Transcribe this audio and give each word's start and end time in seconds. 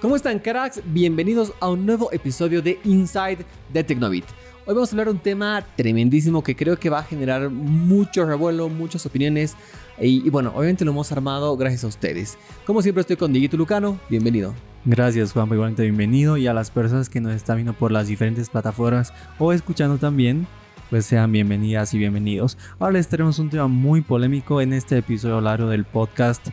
¿Cómo 0.00 0.14
están 0.14 0.38
cracks? 0.38 0.80
Bienvenidos 0.86 1.52
a 1.58 1.70
un 1.70 1.84
nuevo 1.84 2.12
episodio 2.12 2.62
de 2.62 2.78
Inside 2.84 3.38
de 3.72 3.82
Tecnobit. 3.82 4.24
Hoy 4.64 4.74
vamos 4.74 4.90
a 4.90 4.92
hablar 4.92 5.06
de 5.06 5.12
un 5.14 5.18
tema 5.18 5.66
tremendísimo 5.74 6.40
que 6.44 6.54
creo 6.54 6.78
que 6.78 6.88
va 6.88 7.00
a 7.00 7.02
generar 7.02 7.50
mucho 7.50 8.24
revuelo, 8.24 8.68
muchas 8.68 9.04
opiniones 9.06 9.56
y, 10.00 10.30
bueno, 10.30 10.52
obviamente 10.54 10.84
lo 10.84 10.92
hemos 10.92 11.10
armado 11.10 11.56
gracias 11.56 11.82
a 11.82 11.88
ustedes. 11.88 12.38
Como 12.64 12.80
siempre 12.80 13.00
estoy 13.00 13.16
con 13.16 13.32
Dieguito 13.32 13.56
Lucano, 13.56 13.98
bienvenido. 14.08 14.54
Gracias 14.84 15.32
Juan, 15.32 15.48
igualmente 15.52 15.82
bienvenido 15.82 16.36
y 16.36 16.46
a 16.46 16.54
las 16.54 16.70
personas 16.70 17.08
que 17.08 17.20
nos 17.20 17.34
están 17.34 17.56
viendo 17.56 17.72
por 17.72 17.90
las 17.90 18.06
diferentes 18.06 18.50
plataformas 18.50 19.12
o 19.40 19.52
escuchando 19.52 19.98
también, 19.98 20.46
pues 20.90 21.06
sean 21.06 21.32
bienvenidas 21.32 21.92
y 21.92 21.98
bienvenidos. 21.98 22.56
Ahora 22.78 22.92
les 22.92 23.08
tenemos 23.08 23.40
un 23.40 23.50
tema 23.50 23.66
muy 23.66 24.00
polémico 24.00 24.60
en 24.60 24.74
este 24.74 24.98
episodio 24.98 25.40
largo 25.40 25.68
del 25.68 25.84
podcast 25.84 26.50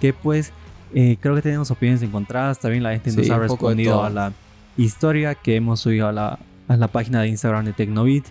que 0.00 0.12
pues 0.12 0.52
eh, 0.94 1.16
creo 1.20 1.34
que 1.34 1.42
tenemos 1.42 1.70
opiniones 1.70 2.02
encontradas. 2.02 2.58
También 2.58 2.82
la 2.82 2.90
gente 2.90 3.12
nos 3.12 3.30
ha 3.30 3.38
respondido 3.38 4.02
a 4.02 4.10
la 4.10 4.32
historia 4.76 5.34
que 5.34 5.56
hemos 5.56 5.80
subido 5.80 6.08
a 6.08 6.12
la, 6.12 6.38
a 6.68 6.76
la 6.76 6.88
página 6.88 7.22
de 7.22 7.28
Instagram 7.28 7.64
de 7.64 7.72
Tecnobit. 7.72 8.26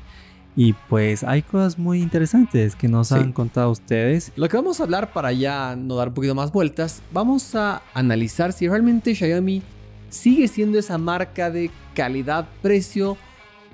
Y 0.56 0.74
pues 0.74 1.24
hay 1.24 1.44
cosas 1.44 1.78
muy 1.78 2.02
interesantes 2.02 2.76
que 2.76 2.88
nos 2.88 3.12
han 3.12 3.32
contado 3.32 3.70
ustedes. 3.70 4.32
Lo 4.36 4.50
que 4.50 4.58
vamos 4.58 4.80
a 4.80 4.84
hablar 4.84 5.14
para 5.14 5.32
ya 5.32 5.76
no 5.76 5.96
dar 5.96 6.08
un 6.08 6.14
poquito 6.16 6.34
más 6.34 6.52
vueltas, 6.52 7.04
vamos 7.14 7.54
a 7.54 7.84
analizar 7.94 8.52
si 8.54 8.68
realmente 8.68 9.14
Xiaomi 9.14 9.62
sigue 10.10 10.48
siendo 10.48 10.80
esa 10.80 10.98
marca 10.98 11.52
de 11.52 11.70
calidad-precio 11.94 13.18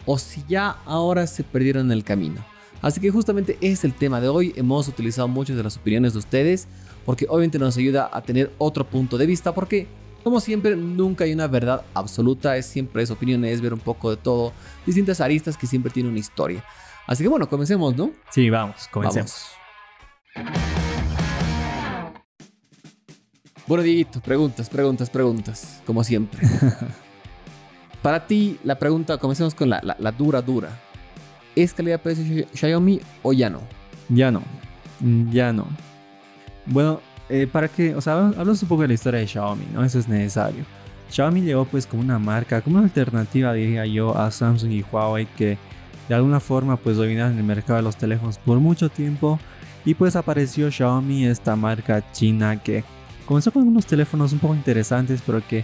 o 0.06 0.18
si 0.18 0.44
ya 0.50 0.76
ahora 0.86 1.26
se 1.26 1.46
perdieron 1.46 1.86
en 1.86 1.94
el 1.94 2.04
camino. 2.04 2.44
Así 2.82 3.00
que 3.00 3.12
justamente 3.12 3.58
es 3.62 3.86
el 3.86 3.94
tema 3.94 4.20
de 4.20 4.28
hoy. 4.28 4.52
Hemos 4.58 4.90
utilizado 4.90 5.30
muchas 5.30 5.56
de 5.56 5.64
las 5.64 5.78
opiniones 5.78 6.12
de 6.12 6.20
ustedes 6.20 6.68
porque 7.06 7.26
obviamente 7.30 7.60
nos 7.60 7.78
ayuda 7.78 8.10
a 8.12 8.22
tener 8.22 8.52
otro 8.58 8.86
punto 8.86 9.18
de 9.18 9.26
vista 9.26 9.54
porque 9.54 9.88
como 10.24 10.40
siempre 10.40 10.76
nunca 10.76 11.26
hay 11.26 11.34
una 11.34 11.48
verdad 11.48 11.84
absoluta, 11.94 12.56
es 12.56 12.66
siempre 12.66 13.04
es 13.04 13.12
opiniones, 13.12 13.60
ver 13.62 13.74
un 13.74 13.80
poco 13.80 14.10
de 14.10 14.18
todo, 14.18 14.54
distintas 14.86 15.20
aristas 15.20 15.58
que 15.58 15.68
siempre 15.68 15.92
tienen 15.92 16.12
una 16.12 16.20
historia. 16.20 16.64
Así 17.06 17.24
que 17.24 17.28
bueno, 17.28 17.50
comencemos, 17.50 17.96
¿no? 17.96 18.12
Sí, 18.32 18.50
vamos, 18.50 18.88
comencemos. 18.90 19.48
Bueno, 23.68 23.84
Dieguito, 23.84 24.22
preguntas, 24.22 24.70
preguntas, 24.70 25.10
preguntas, 25.10 25.82
como 25.86 26.04
siempre. 26.04 26.40
Para 28.02 28.26
ti, 28.26 28.60
la 28.64 28.78
pregunta, 28.78 29.18
comencemos 29.18 29.56
con 29.56 29.70
la, 29.70 29.82
la, 29.82 30.12
dura, 30.12 30.42
dura. 30.42 30.70
¿Es 31.56 31.74
calidad-precio 31.74 32.46
Xiaomi 32.54 33.00
o 33.22 33.32
ya 33.32 33.50
no? 33.50 33.62
Ya 34.10 34.32
no, 34.32 34.42
ya 35.32 35.54
no. 35.54 35.68
Bueno, 36.66 37.02
eh, 37.30 37.48
para 37.52 37.68
que, 37.68 37.96
o 37.96 38.02
sea, 38.02 38.28
hablamos 38.28 38.62
un 38.62 38.70
poco 38.70 38.82
de 38.82 38.90
la 38.90 38.94
historia 38.94 39.20
de 39.20 39.28
Xiaomi, 39.28 39.66
¿no? 39.74 39.84
Eso 39.84 40.00
es 40.00 40.08
necesario. 40.08 40.64
Xiaomi 41.10 41.42
llegó 41.42 41.66
pues 41.66 41.86
como 41.86 42.02
una 42.02 42.20
marca, 42.20 42.62
como 42.62 42.78
una 42.78 42.86
alternativa, 42.86 43.54
diría 43.54 43.86
yo, 43.86 44.18
a 44.18 44.32
Samsung 44.32 44.72
y 44.72 44.86
Huawei 44.92 45.28
que 45.38 45.58
de 46.10 46.16
alguna 46.16 46.40
forma 46.40 46.76
pues 46.76 46.98
dominaron 46.98 47.38
el 47.38 47.44
mercado 47.44 47.78
de 47.78 47.84
los 47.84 47.96
teléfonos 47.96 48.38
por 48.40 48.60
mucho 48.60 48.90
tiempo 48.90 49.40
y 49.86 49.94
pues 49.94 50.16
apareció 50.16 50.72
Xiaomi, 50.72 51.26
esta 51.26 51.56
marca 51.56 52.04
china 52.12 52.62
que 52.62 52.84
comenzó 53.26 53.52
con 53.52 53.68
unos 53.68 53.86
teléfonos 53.86 54.34
un 54.34 54.40
poco 54.40 54.56
interesantes 54.56 55.22
pero 55.26 55.42
que 55.48 55.64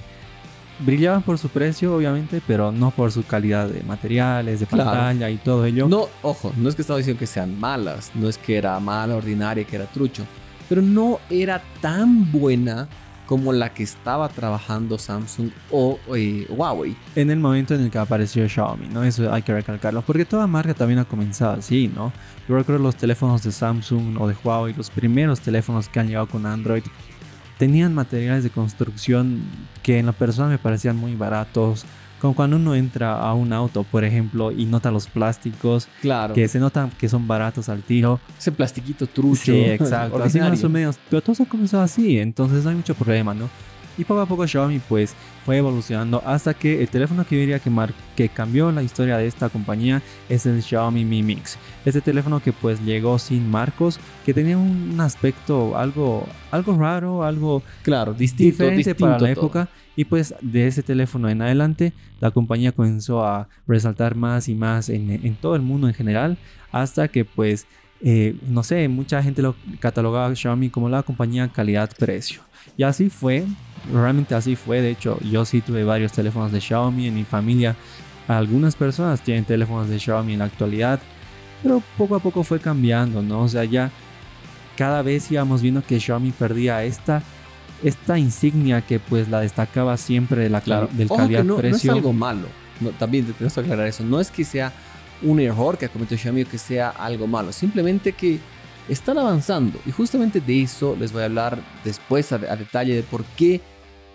brillaban 0.80 1.24
por 1.24 1.38
su 1.38 1.50
precio 1.50 1.96
obviamente 1.96 2.42
pero 2.46 2.72
no 2.72 2.92
por 2.92 3.12
su 3.12 3.26
calidad 3.26 3.68
de 3.68 3.84
materiales, 3.84 4.62
de 4.62 4.66
pantalla 4.66 5.30
y 5.30 5.38
todo 5.38 5.66
ello. 5.66 5.88
No, 5.90 6.08
ojo, 6.22 6.54
no 6.58 6.70
es 6.70 6.76
que 6.76 6.84
estaba 6.84 6.98
diciendo 6.98 7.20
que 7.20 7.28
sean 7.28 7.60
malas, 7.60 8.12
no 8.14 8.30
es 8.30 8.38
que 8.38 8.58
era 8.58 8.80
mala, 8.80 9.16
ordinaria, 9.16 9.64
que 9.66 9.76
era 9.76 9.86
trucho 9.88 10.26
pero 10.70 10.82
no 10.82 11.20
era 11.30 11.62
tan 11.82 12.32
buena 12.32 12.88
como 13.26 13.54
la 13.54 13.74
que 13.74 13.84
estaba 13.84 14.28
trabajando 14.30 14.98
Samsung 14.98 15.52
o 15.70 16.00
eh, 16.16 16.48
Huawei. 16.50 16.96
En 17.16 17.30
el 17.30 17.40
momento 17.40 17.76
en 17.76 17.82
el 17.82 17.92
que 17.92 18.00
apareció 18.00 18.50
Xiaomi, 18.50 18.88
¿no? 18.88 19.04
Eso 19.04 19.32
hay 19.32 19.44
que 19.44 19.54
recalcarlo, 19.54 20.02
porque 20.02 20.26
toda 20.26 20.48
marca 20.48 20.74
también 20.74 20.98
ha 20.98 21.06
comenzado 21.06 21.54
así, 21.60 21.92
¿no? 21.94 22.12
Yo 22.48 22.56
recuerdo 22.56 22.82
los 22.82 22.96
teléfonos 22.96 23.44
de 23.44 23.52
Samsung 23.52 24.20
o 24.20 24.28
de 24.28 24.36
Huawei, 24.44 24.74
los 24.74 24.90
primeros 24.90 25.42
teléfonos 25.42 25.90
que 25.90 26.00
han 26.00 26.08
llegado 26.08 26.28
con 26.28 26.48
Android, 26.48 26.84
tenían 27.60 27.94
materiales 27.94 28.44
de 28.44 28.50
construcción 28.50 29.44
que 29.84 30.00
en 30.00 30.08
la 30.08 30.14
persona 30.14 30.50
me 30.50 30.58
parecían 30.58 30.96
muy 30.96 31.14
baratos, 31.14 31.86
como 32.20 32.36
cuando 32.36 32.58
uno 32.58 32.76
entra 32.76 33.20
a 33.20 33.34
un 33.34 33.54
auto, 33.54 33.84
por 33.84 34.04
ejemplo, 34.04 34.52
y 34.52 34.66
nota 34.66 34.92
los 34.92 35.08
plásticos. 35.08 35.88
Claro. 36.02 36.34
Que 36.34 36.48
se 36.48 36.60
notan 36.60 36.92
que 36.92 37.10
son 37.10 37.28
baratos 37.28 37.70
al 37.70 37.82
tiro. 37.82 38.20
Ese 38.38 38.52
plastiquito 38.52 39.08
trucho. 39.08 39.52
Sí, 39.52 39.62
exacto. 39.62 40.22
así 40.22 40.40
más 40.40 40.64
o 40.64 40.70
menos. 40.70 40.98
Pero 41.10 41.22
todo 41.22 41.36
se 41.36 41.44
ha 41.44 41.46
comenzado 41.46 41.84
así, 41.84 42.20
entonces 42.20 42.64
no 42.64 42.70
hay 42.70 42.76
mucho 42.76 42.94
problema, 42.94 43.34
¿no? 43.34 43.50
Y 44.00 44.06
poco 44.06 44.22
a 44.22 44.26
poco 44.26 44.48
Xiaomi 44.48 44.80
pues 44.80 45.14
fue 45.46 45.58
evolucionando 45.58 46.24
hasta 46.26 46.54
que 46.54 46.82
el 46.82 46.88
teléfono 46.88 47.26
que 47.28 47.36
yo 47.36 47.42
diría 47.42 47.60
que, 47.60 47.70
que 48.16 48.30
cambió 48.30 48.72
la 48.72 48.82
historia 48.82 49.18
de 49.18 49.28
esta 49.28 49.50
compañía 49.50 50.02
es 50.30 50.46
el 50.46 50.64
Xiaomi 50.64 51.04
Mi 51.04 51.22
Mix. 51.22 51.58
Este 51.84 52.00
teléfono 52.00 52.40
que 52.40 52.54
pues 52.54 52.80
llegó 52.80 53.20
sin 53.20 53.52
marcos, 53.52 54.00
que 54.26 54.34
tenía 54.34 54.58
un 54.58 54.96
aspecto 55.02 55.78
algo, 55.78 56.26
algo 56.50 56.78
raro, 56.78 57.26
algo 57.26 57.62
claro, 57.82 58.14
distinto, 58.14 58.64
diferente 58.64 58.96
para 58.96 59.20
la 59.20 59.32
época. 59.32 59.68
Y 59.98 60.06
pues 60.06 60.34
de 60.42 60.68
ese 60.68 60.82
teléfono 60.82 61.28
en 61.28 61.42
adelante 61.42 61.92
la 62.22 62.32
compañía 62.32 62.72
comenzó 62.72 63.26
a 63.26 63.50
resaltar 63.68 64.16
más 64.16 64.48
y 64.48 64.56
más 64.56 64.88
en, 64.88 65.36
todo 65.42 65.58
el 65.58 65.62
mundo 65.62 65.90
en 65.90 65.94
general 65.94 66.38
hasta 66.72 67.10
que 67.10 67.26
pues 67.26 67.68
eh, 68.00 68.38
no 68.48 68.64
sé, 68.64 68.88
mucha 68.88 69.22
gente 69.22 69.42
lo 69.42 69.58
catalogaba 69.82 70.34
Xiaomi 70.34 70.70
como 70.70 70.88
la 70.88 71.04
compañía 71.04 71.50
calidad-precio. 71.50 72.44
Y 72.78 72.84
así 72.84 73.10
fue 73.10 73.46
realmente 73.92 74.36
así 74.36 74.56
fue. 74.56 74.82
De 74.82 74.92
hecho, 74.92 75.20
yo 75.22 75.46
sí 75.46 75.62
tuve 75.62 75.84
varios 75.84 76.12
teléfonos 76.12 76.52
de 76.52 76.62
Xiaomi 76.62 77.08
en 77.08 77.16
mi 77.16 77.24
familia. 77.24 77.76
Algunas 78.28 78.76
personas 78.76 79.22
tienen 79.22 79.46
teléfonos 79.46 79.90
de 79.90 80.00
Xiaomi 80.00 80.34
en 80.34 80.40
la 80.40 80.46
actualidad, 80.46 81.00
pero 81.64 81.82
poco 81.98 82.16
a 82.16 82.20
poco 82.20 82.44
fue 82.44 82.60
cambiando, 82.60 83.22
¿no? 83.22 83.42
O 83.42 83.48
sea, 83.48 83.64
ya 83.64 83.92
cada 84.78 85.02
vez 85.02 85.32
íbamos 85.32 85.62
viendo 85.62 85.84
que 85.84 86.00
Xiaomi 86.00 86.32
perdía 86.32 86.84
esta 86.84 87.24
esta 87.84 88.18
insignia 88.18 88.82
que 88.82 89.00
pues 89.00 89.30
la 89.30 89.40
destacaba 89.40 89.96
siempre 89.98 90.44
de 90.44 90.50
la 90.50 90.62
del 90.92 91.08
calidad 91.08 91.44
no, 91.44 91.58
precio. 91.58 91.92
No 91.92 91.98
es 91.98 92.04
algo 92.04 92.14
malo. 92.14 92.48
también 92.98 93.26
te 93.26 93.34
tengo 93.34 93.52
que 93.52 93.60
aclarar 93.60 93.88
eso. 93.88 94.04
No 94.04 94.20
es 94.20 94.30
que 94.30 94.44
sea 94.44 94.74
un 95.22 95.40
error 95.40 95.78
que 95.78 95.86
ha 95.86 95.90
cometido 95.90 96.18
Xiaomi 96.18 96.44
o 96.44 96.48
que 96.48 96.58
sea 96.58 96.90
algo 96.90 97.28
malo. 97.28 97.52
Simplemente 97.52 98.14
que 98.14 98.40
están 98.90 99.18
avanzando. 99.18 99.80
Y 99.86 99.92
justamente 99.92 100.42
de 100.42 100.64
eso 100.64 100.96
les 101.00 101.12
voy 101.12 101.22
a 101.22 101.26
hablar 101.26 101.60
después 101.84 102.32
a, 102.32 102.38
detalle 102.38 102.96
de 102.96 103.04
por 103.04 103.24
qué 103.24 103.62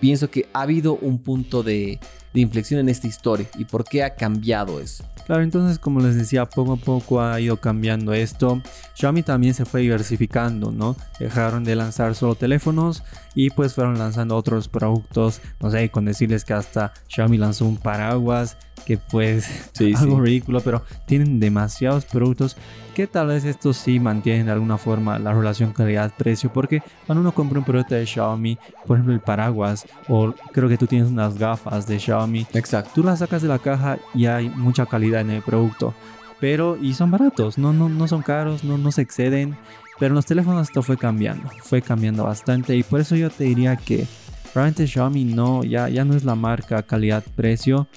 pienso 0.05 0.31
que 0.31 0.47
ha 0.53 0.61
habido 0.61 0.97
un 0.97 1.19
punto 1.19 1.63
de, 1.63 1.99
inflexión 2.35 2.79
en 2.79 2.91
esta 2.91 3.07
historia 3.07 3.47
y 3.57 3.65
por 3.65 3.85
qué 3.85 4.05
ha 4.05 4.17
cambiado 4.17 4.79
eso. 4.79 5.03
Claro, 5.25 5.43
entonces 5.43 5.79
como 5.79 6.01
les 6.01 6.15
decía, 6.15 6.45
poco 6.45 6.75
a 6.75 6.77
poco 6.77 7.23
ha 7.23 7.41
ido 7.41 7.57
cambiando 7.57 8.13
esto. 8.13 8.61
Xiaomi 8.93 9.23
también 9.23 9.55
se 9.55 9.65
fue 9.65 9.81
diversificando, 9.81 10.71
¿no? 10.71 10.95
Dejaron 11.19 11.65
de 11.65 11.75
lanzar 11.75 12.15
solo 12.15 12.35
teléfonos 12.35 13.03
y 13.35 13.49
pues 13.49 13.73
fueron 13.73 13.99
lanzando 13.99 14.37
otros 14.37 14.69
productos. 14.69 15.41
No 15.59 15.71
sé, 15.71 15.89
con 15.89 16.05
decirles 16.05 16.45
que 16.45 16.53
hasta 16.53 16.93
Xiaomi 17.09 17.39
lanzó 17.39 17.65
un 17.65 17.79
paraguas 17.79 18.59
que 18.85 18.99
pues 18.99 19.71
sí, 19.73 19.95
algo 19.97 20.21
ridículo, 20.21 20.61
pero 20.61 20.83
tienen 21.07 21.41
demasiados 21.41 22.05
productos 22.05 22.57
que 22.95 23.07
tal 23.07 23.29
vez 23.29 23.45
estos 23.45 23.77
sí 23.77 23.99
mantienen 23.99 24.47
de 24.47 24.53
alguna 24.53 24.79
forma 24.79 25.19
la 25.19 25.33
relación 25.33 25.73
calidad-precio, 25.73 26.53
porque 26.53 26.83
cuando 27.07 27.23
uno 27.23 27.33
compra 27.33 27.59
un 27.59 27.65
producto 27.65 27.95
de 27.95 28.07
Xiaomi, 28.07 28.59
por 28.87 28.97
ejemplo 28.97 29.15
el 29.15 29.21
paraguas, 29.21 29.87
o 30.09 30.33
creo 30.53 30.69
que 30.69 30.79
tú 30.79 30.87
tienes 30.87 31.09
unas 31.09 31.39
gafas 31.39 31.87
de 31.87 31.99
Xiaomi, 31.99 32.47
exacto, 32.55 32.91
tú 32.95 33.03
las 33.03 33.19
sacas 33.19 33.43
de 33.43 33.49
la 33.49 33.59
caja 33.59 33.99
y 34.15 34.27
hay 34.27 34.49
mucha 34.49 34.87
calidad 34.87 35.23
en 35.23 35.31
el 35.31 35.43
producto, 35.43 35.95
pero 36.41 36.77
y 36.81 36.95
son 36.95 37.11
baratos, 37.11 37.59
no, 37.59 37.73
no, 37.73 37.89
no 37.89 38.07
son 38.07 38.23
caros, 38.23 38.65
no, 38.65 38.79
no 38.79 38.93
se 38.93 39.03
exceden, 39.03 39.57
pero 39.99 40.13
en 40.13 40.17
los 40.17 40.27
teléfonos 40.27 40.69
esto 40.69 40.83
fue 40.83 40.97
cambiando, 40.97 41.51
fue 41.63 41.83
cambiando 41.83 42.25
bastante 42.25 42.77
y 42.77 42.83
por 42.83 43.01
eso 43.01 43.17
yo 43.17 43.31
te 43.31 43.45
diría 43.45 43.77
que 43.77 44.07
realmente 44.55 44.87
Xiaomi 44.87 45.25
no, 45.25 45.65
ya, 45.65 45.89
ya 45.89 46.05
no 46.05 46.15
es 46.15 46.25
la 46.25 46.37
marca 46.37 46.83
calidad-precio, 46.83 47.89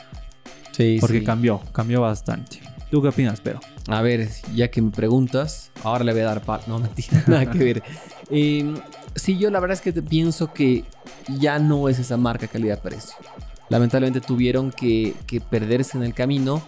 Sí, 0.77 0.97
porque 1.01 1.23
cambió, 1.23 1.59
cambió 1.71 2.01
bastante. 2.01 2.59
¿Tú 2.91 3.01
qué 3.01 3.07
opinas, 3.07 3.41
pero? 3.41 3.59
A 3.87 4.03
ver, 4.03 4.29
ya 4.53 4.69
que 4.69 4.79
me 4.79 4.91
preguntas, 4.91 5.71
ahora 5.83 6.03
le 6.03 6.11
voy 6.11 6.21
a 6.21 6.25
dar 6.25 6.41
pal. 6.41 6.61
No, 6.67 6.77
mentira, 6.77 7.23
nada 7.27 7.49
que 7.49 7.57
ver. 7.57 7.83
Eh, 8.29 8.75
sí, 9.15 9.39
yo 9.39 9.49
la 9.49 9.59
verdad 9.59 9.75
es 9.75 9.81
que 9.81 9.91
pienso 10.03 10.53
que 10.53 10.85
ya 11.39 11.57
no 11.57 11.89
es 11.89 11.97
esa 11.97 12.15
marca 12.15 12.47
calidad-precio. 12.47 13.15
Lamentablemente 13.69 14.21
tuvieron 14.21 14.71
que, 14.71 15.15
que 15.25 15.41
perderse 15.41 15.97
en 15.97 16.03
el 16.03 16.13
camino 16.13 16.61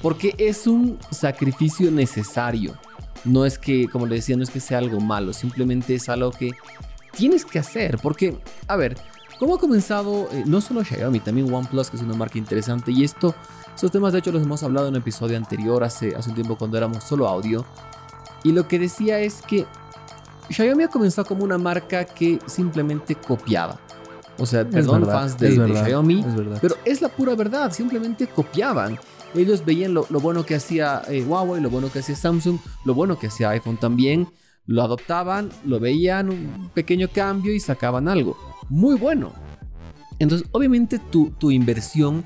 porque 0.00 0.36
es 0.38 0.68
un 0.68 0.96
sacrificio 1.10 1.90
necesario. 1.90 2.78
No 3.24 3.44
es 3.44 3.58
que, 3.58 3.88
como 3.88 4.06
le 4.06 4.14
decía, 4.14 4.36
no 4.36 4.44
es 4.44 4.50
que 4.50 4.60
sea 4.60 4.78
algo 4.78 5.00
malo, 5.00 5.32
simplemente 5.32 5.96
es 5.96 6.08
algo 6.08 6.30
que 6.30 6.52
tienes 7.10 7.44
que 7.44 7.58
hacer. 7.58 7.98
Porque, 7.98 8.38
a 8.68 8.76
ver, 8.76 8.96
¿Cómo 9.38 9.54
ha 9.54 9.58
comenzado 9.58 10.28
eh, 10.32 10.42
no 10.46 10.60
solo 10.60 10.82
Xiaomi, 10.82 11.20
también 11.20 11.52
OnePlus, 11.52 11.90
que 11.90 11.96
es 11.96 12.02
una 12.02 12.14
marca 12.14 12.38
interesante? 12.38 12.90
Y 12.90 13.04
esto, 13.04 13.34
estos 13.72 13.90
temas 13.90 14.12
de 14.12 14.18
hecho 14.18 14.32
los 14.32 14.42
hemos 14.42 14.62
hablado 14.62 14.88
en 14.88 14.94
un 14.94 15.00
episodio 15.00 15.36
anterior, 15.36 15.84
hace, 15.84 16.14
hace 16.16 16.30
un 16.30 16.34
tiempo 16.34 16.56
cuando 16.56 16.76
éramos 16.76 17.04
solo 17.04 17.28
audio. 17.28 17.64
Y 18.42 18.52
lo 18.52 18.66
que 18.66 18.78
decía 18.78 19.20
es 19.20 19.40
que 19.42 19.64
Xiaomi 20.50 20.84
ha 20.84 20.88
comenzado 20.88 21.28
como 21.28 21.44
una 21.44 21.58
marca 21.58 22.04
que 22.04 22.40
simplemente 22.46 23.14
copiaba. 23.14 23.78
O 24.38 24.46
sea, 24.46 24.68
perdón, 24.68 25.02
verdad, 25.02 25.20
fans 25.20 25.38
de, 25.38 25.52
Xiaomi, 25.52 26.20
es 26.20 26.60
pero 26.60 26.76
es 26.84 27.02
la 27.02 27.08
pura 27.08 27.34
verdad. 27.34 27.72
Simplemente 27.72 28.26
copiaban. 28.28 28.98
Ellos 29.34 29.64
veían 29.64 29.94
lo, 29.94 30.06
lo 30.10 30.20
bueno 30.20 30.44
que 30.44 30.54
hacía 30.54 31.02
eh, 31.08 31.24
Huawei, 31.24 31.60
lo 31.60 31.70
bueno 31.70 31.90
que 31.92 31.98
hacía 31.98 32.16
Samsung, 32.16 32.58
lo 32.84 32.94
bueno 32.94 33.18
que 33.18 33.26
hacía 33.26 33.50
iPhone 33.50 33.76
también. 33.76 34.28
Lo 34.68 34.82
adoptaban, 34.82 35.48
lo 35.64 35.80
veían, 35.80 36.28
un 36.28 36.70
pequeño 36.74 37.08
cambio 37.08 37.54
y 37.54 37.58
sacaban 37.58 38.06
algo. 38.06 38.36
Muy 38.68 38.96
bueno. 38.96 39.32
Entonces, 40.18 40.46
obviamente 40.52 40.98
tu, 40.98 41.30
tu 41.30 41.50
inversión 41.50 42.22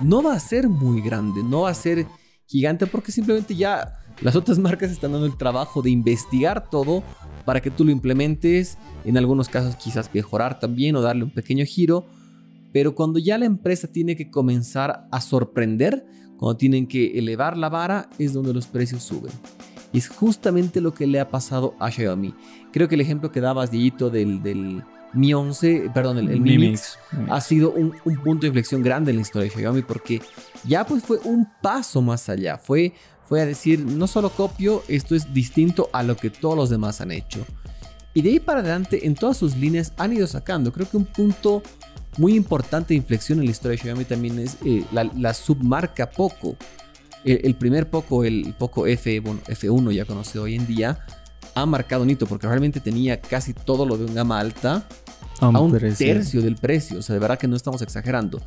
no 0.00 0.20
va 0.20 0.34
a 0.34 0.40
ser 0.40 0.68
muy 0.68 1.00
grande, 1.00 1.44
no 1.44 1.62
va 1.62 1.70
a 1.70 1.74
ser 1.74 2.04
gigante 2.46 2.88
porque 2.88 3.12
simplemente 3.12 3.54
ya 3.54 4.00
las 4.22 4.34
otras 4.34 4.58
marcas 4.58 4.90
están 4.90 5.12
dando 5.12 5.26
el 5.26 5.36
trabajo 5.36 5.82
de 5.82 5.90
investigar 5.90 6.68
todo 6.68 7.04
para 7.44 7.60
que 7.60 7.70
tú 7.70 7.84
lo 7.84 7.92
implementes, 7.92 8.76
en 9.04 9.16
algunos 9.16 9.48
casos 9.48 9.76
quizás 9.76 10.10
mejorar 10.12 10.58
también 10.58 10.96
o 10.96 11.00
darle 11.00 11.22
un 11.22 11.30
pequeño 11.30 11.64
giro, 11.64 12.06
pero 12.72 12.96
cuando 12.96 13.20
ya 13.20 13.38
la 13.38 13.44
empresa 13.44 13.86
tiene 13.86 14.16
que 14.16 14.32
comenzar 14.32 15.06
a 15.12 15.20
sorprender, 15.20 16.04
cuando 16.38 16.56
tienen 16.56 16.88
que 16.88 17.16
elevar 17.16 17.56
la 17.56 17.68
vara, 17.68 18.10
es 18.18 18.32
donde 18.32 18.52
los 18.52 18.66
precios 18.66 19.04
suben. 19.04 19.32
Y 19.94 19.98
es 19.98 20.08
justamente 20.08 20.80
lo 20.80 20.92
que 20.92 21.06
le 21.06 21.20
ha 21.20 21.28
pasado 21.28 21.76
a 21.78 21.88
Xiaomi. 21.88 22.34
Creo 22.72 22.88
que 22.88 22.96
el 22.96 23.00
ejemplo 23.00 23.30
que 23.30 23.40
dabas, 23.40 23.70
Dieguito, 23.70 24.10
del, 24.10 24.42
del 24.42 24.82
Mi 25.12 25.32
11, 25.32 25.92
perdón, 25.94 26.18
el, 26.18 26.30
el 26.30 26.40
Mi 26.40 26.58
Mix, 26.58 26.98
ha 27.30 27.40
sido 27.40 27.70
un, 27.70 27.94
un, 28.04 28.16
punto 28.16 28.40
de 28.40 28.48
inflexión 28.48 28.82
grande 28.82 29.12
en 29.12 29.18
la 29.18 29.22
historia 29.22 29.48
de 29.48 29.54
Xiaomi 29.54 29.82
porque 29.82 30.20
ya 30.64 30.84
pues 30.84 31.04
fue 31.04 31.18
un 31.22 31.46
paso 31.62 32.02
más 32.02 32.28
allá. 32.28 32.58
Fue, 32.58 32.92
fue 33.24 33.40
a 33.40 33.46
decir, 33.46 33.78
no 33.86 34.08
solo 34.08 34.30
copio, 34.30 34.82
esto 34.88 35.14
es 35.14 35.32
distinto 35.32 35.88
a 35.92 36.02
lo 36.02 36.16
que 36.16 36.28
todos 36.28 36.56
los 36.56 36.70
demás 36.70 37.00
han 37.00 37.12
hecho. 37.12 37.46
Y 38.14 38.22
de 38.22 38.30
ahí 38.30 38.40
para 38.40 38.60
adelante, 38.60 39.06
en 39.06 39.14
todas 39.14 39.36
sus 39.36 39.56
líneas 39.56 39.92
han 39.96 40.12
ido 40.12 40.26
sacando. 40.26 40.72
Creo 40.72 40.90
que 40.90 40.96
un 40.96 41.04
punto 41.04 41.62
muy 42.16 42.34
importante 42.34 42.88
de 42.88 42.96
inflexión 42.96 43.38
en 43.38 43.44
la 43.44 43.52
historia 43.52 43.76
de 43.76 43.82
Xiaomi 43.82 44.04
también 44.04 44.40
es 44.40 44.56
eh, 44.64 44.84
la, 44.90 45.04
la, 45.04 45.34
submarca 45.34 46.10
Poco. 46.10 46.56
El, 47.24 47.40
el, 47.44 47.54
primer 47.54 47.88
Poco, 47.88 48.24
el 48.24 48.54
Poco 48.58 48.86
F, 48.86 49.20
bueno, 49.20 49.40
F1 49.46 49.92
ya 49.92 50.04
conocido 50.04 50.44
hoy 50.44 50.54
en 50.54 50.66
día, 50.66 51.04
ha 51.54 51.66
marcado 51.66 52.02
un 52.02 52.10
hito 52.10 52.26
porque 52.26 52.46
realmente 52.46 52.80
tenía 52.80 53.20
casi 53.20 53.54
todo 53.54 53.86
lo 53.86 53.96
de 53.96 54.04
un 54.04 54.14
gama 54.14 54.38
alta 54.40 54.86
a 55.40 55.48
un, 55.48 55.56
a 55.56 55.60
un 55.60 55.72
tercio 55.78 56.42
del 56.42 56.56
precio. 56.56 56.98
O 56.98 57.02
sea, 57.02 57.14
de 57.14 57.20
verdad 57.20 57.38
que 57.38 57.48
no 57.48 57.56
estamos 57.56 57.82
exagerando. 57.82 58.42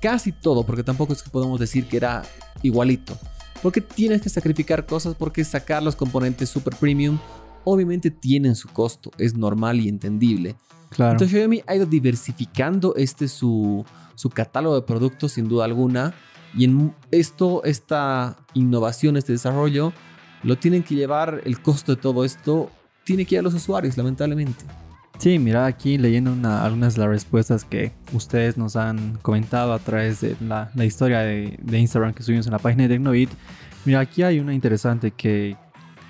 Casi 0.00 0.32
todo, 0.32 0.64
porque 0.64 0.82
tampoco 0.82 1.12
es 1.12 1.22
que 1.22 1.30
podemos 1.30 1.58
decir 1.58 1.86
que 1.86 1.96
era 1.96 2.22
igualito. 2.62 3.16
Porque 3.62 3.80
tienes 3.80 4.22
que 4.22 4.28
sacrificar 4.28 4.86
cosas, 4.86 5.14
porque 5.16 5.44
sacar 5.44 5.82
los 5.82 5.96
componentes 5.96 6.48
super 6.48 6.74
premium 6.76 7.18
obviamente 7.64 8.10
tienen 8.10 8.54
su 8.54 8.68
costo, 8.68 9.10
es 9.18 9.34
normal 9.34 9.80
y 9.80 9.88
entendible. 9.88 10.56
Claro. 10.90 11.12
Entonces 11.12 11.36
Xiaomi 11.36 11.62
ha 11.66 11.74
ido 11.74 11.86
diversificando 11.86 12.94
este 12.96 13.28
su, 13.28 13.84
su 14.14 14.30
catálogo 14.30 14.76
de 14.76 14.82
productos 14.82 15.32
sin 15.32 15.48
duda 15.48 15.64
alguna 15.64 16.14
y 16.56 16.64
en 16.64 16.94
esto, 17.10 17.62
esta 17.64 18.36
innovación, 18.54 19.16
este 19.16 19.32
desarrollo, 19.32 19.92
lo 20.42 20.56
tienen 20.56 20.82
que 20.82 20.94
llevar, 20.94 21.42
el 21.44 21.60
costo 21.60 21.94
de 21.94 22.00
todo 22.00 22.24
esto 22.24 22.70
tiene 23.04 23.24
que 23.24 23.36
ir 23.36 23.38
a 23.40 23.42
los 23.42 23.54
usuarios, 23.54 23.96
lamentablemente. 23.96 24.64
Sí, 25.18 25.38
mira 25.38 25.66
aquí 25.66 25.98
leyendo 25.98 26.32
una, 26.32 26.62
algunas 26.62 26.94
de 26.94 27.00
las 27.00 27.08
respuestas 27.10 27.64
que 27.64 27.92
ustedes 28.12 28.56
nos 28.56 28.76
han 28.76 29.18
comentado 29.20 29.72
a 29.72 29.80
través 29.80 30.20
de 30.20 30.36
la, 30.40 30.70
la 30.74 30.84
historia 30.84 31.20
de, 31.20 31.58
de, 31.60 31.78
Instagram 31.78 32.14
que 32.14 32.22
subimos 32.22 32.46
en 32.46 32.52
la 32.52 32.60
página 32.60 32.84
de 32.84 32.90
Tecnovit. 32.90 33.30
Mira, 33.84 33.98
aquí 34.00 34.22
hay 34.22 34.38
una 34.38 34.54
interesante 34.54 35.10
que, 35.10 35.56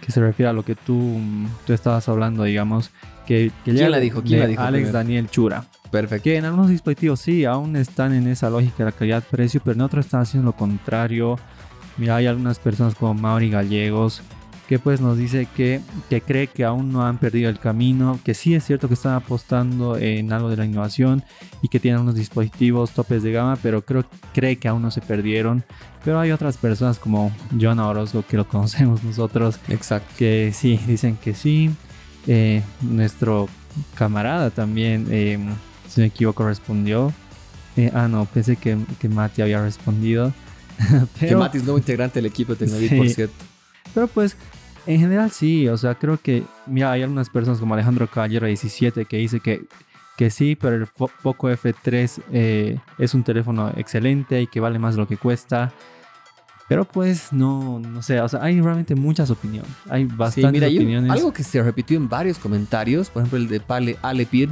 que 0.02 0.12
se 0.12 0.20
refiere 0.20 0.50
a 0.50 0.52
lo 0.52 0.62
que 0.62 0.74
tú, 0.74 1.20
tú 1.66 1.72
estabas 1.72 2.06
hablando, 2.08 2.44
digamos. 2.44 2.90
Que, 3.26 3.50
que 3.64 3.72
¿Quién 3.72 3.90
la 3.90 3.98
dijo? 3.98 4.22
¿Quién 4.22 4.40
la 4.40 4.46
dijo? 4.46 4.60
Alex 4.60 4.82
primero? 4.82 4.98
Daniel 4.98 5.30
Chura. 5.30 5.64
Perfecto. 5.90 6.24
Que 6.24 6.36
en 6.36 6.44
algunos 6.44 6.68
dispositivos 6.68 7.20
sí, 7.20 7.44
aún 7.44 7.76
están 7.76 8.12
en 8.12 8.26
esa 8.26 8.50
lógica 8.50 8.78
de 8.78 8.84
la 8.86 8.92
calidad-precio, 8.92 9.60
pero 9.64 9.74
en 9.74 9.80
otros 9.82 10.06
están 10.06 10.22
haciendo 10.22 10.50
lo 10.50 10.56
contrario. 10.56 11.38
Mira, 11.96 12.16
hay 12.16 12.26
algunas 12.26 12.58
personas 12.58 12.94
como 12.94 13.14
Mauri 13.14 13.50
Gallegos 13.50 14.22
que 14.68 14.78
pues 14.78 15.00
nos 15.00 15.16
dice 15.16 15.48
que, 15.56 15.80
que 16.10 16.20
cree 16.20 16.46
que 16.46 16.62
aún 16.62 16.92
no 16.92 17.02
han 17.06 17.16
perdido 17.16 17.48
el 17.48 17.58
camino, 17.58 18.20
que 18.22 18.34
sí 18.34 18.54
es 18.54 18.64
cierto 18.64 18.86
que 18.86 18.94
están 18.94 19.14
apostando 19.14 19.96
en 19.96 20.30
algo 20.30 20.50
de 20.50 20.58
la 20.58 20.66
innovación 20.66 21.24
y 21.62 21.68
que 21.68 21.80
tienen 21.80 22.02
unos 22.02 22.14
dispositivos 22.14 22.90
topes 22.90 23.22
de 23.22 23.32
gama, 23.32 23.56
pero 23.62 23.80
creo, 23.80 24.04
cree 24.34 24.56
que 24.56 24.68
aún 24.68 24.82
no 24.82 24.90
se 24.90 25.00
perdieron. 25.00 25.64
Pero 26.04 26.20
hay 26.20 26.32
otras 26.32 26.58
personas 26.58 26.98
como 26.98 27.32
Joana 27.58 27.88
Orozco, 27.88 28.22
que 28.28 28.36
lo 28.36 28.46
conocemos 28.46 29.02
nosotros, 29.02 29.58
Exacto. 29.68 30.12
que 30.18 30.52
sí, 30.54 30.78
dicen 30.86 31.16
que 31.16 31.32
sí. 31.32 31.70
Eh, 32.26 32.62
nuestro 32.82 33.48
camarada 33.94 34.50
también, 34.50 35.06
eh, 35.10 35.38
si 35.98 36.02
me 36.02 36.06
equivoco, 36.06 36.46
respondió. 36.46 37.12
Eh, 37.76 37.90
ah, 37.92 38.06
no, 38.06 38.24
pensé 38.26 38.54
que, 38.54 38.78
que 39.00 39.08
Mati 39.08 39.42
había 39.42 39.60
respondido. 39.60 40.32
pero, 41.18 41.28
que 41.28 41.36
Mati 41.36 41.58
es 41.58 41.64
nuevo 41.64 41.78
integrante 41.78 42.20
del 42.20 42.26
equipo 42.26 42.54
de 42.54 42.66
Tecnovid, 42.66 42.88
sí, 42.88 42.96
por 42.96 43.08
cierto. 43.08 43.44
Pero 43.94 44.06
pues 44.06 44.36
en 44.86 45.00
general 45.00 45.32
sí, 45.32 45.68
o 45.68 45.76
sea, 45.76 45.96
creo 45.96 46.16
que, 46.20 46.44
mira, 46.66 46.92
hay 46.92 47.02
algunas 47.02 47.30
personas 47.30 47.58
como 47.58 47.74
Alejandro 47.74 48.08
Caballero 48.08 48.46
17 48.46 49.06
que 49.06 49.16
dice 49.16 49.40
que, 49.40 49.64
que 50.16 50.30
sí, 50.30 50.54
pero 50.54 50.76
el 50.76 50.86
Poco 50.86 51.50
F3 51.50 52.22
eh, 52.30 52.78
es 52.96 53.14
un 53.14 53.24
teléfono 53.24 53.72
excelente 53.76 54.40
y 54.40 54.46
que 54.46 54.60
vale 54.60 54.78
más 54.78 54.94
de 54.94 55.00
lo 55.00 55.08
que 55.08 55.16
cuesta. 55.16 55.72
Pero 56.68 56.84
pues 56.84 57.32
no, 57.32 57.80
no 57.80 58.02
sé, 58.02 58.20
o 58.20 58.28
sea, 58.28 58.40
hay 58.44 58.60
realmente 58.60 58.94
muchas 58.94 59.30
opiniones. 59.30 59.70
Hay 59.88 60.04
bastantes 60.04 60.44
sí, 60.44 60.52
mira, 60.52 60.66
opiniones. 60.68 61.10
algo 61.10 61.32
que 61.32 61.42
se 61.42 61.60
repitió 61.60 61.96
en 61.96 62.08
varios 62.08 62.38
comentarios, 62.38 63.10
por 63.10 63.22
ejemplo 63.22 63.38
el 63.38 63.48
de 63.48 63.58
Pale 63.58 63.96
Alepir, 64.02 64.48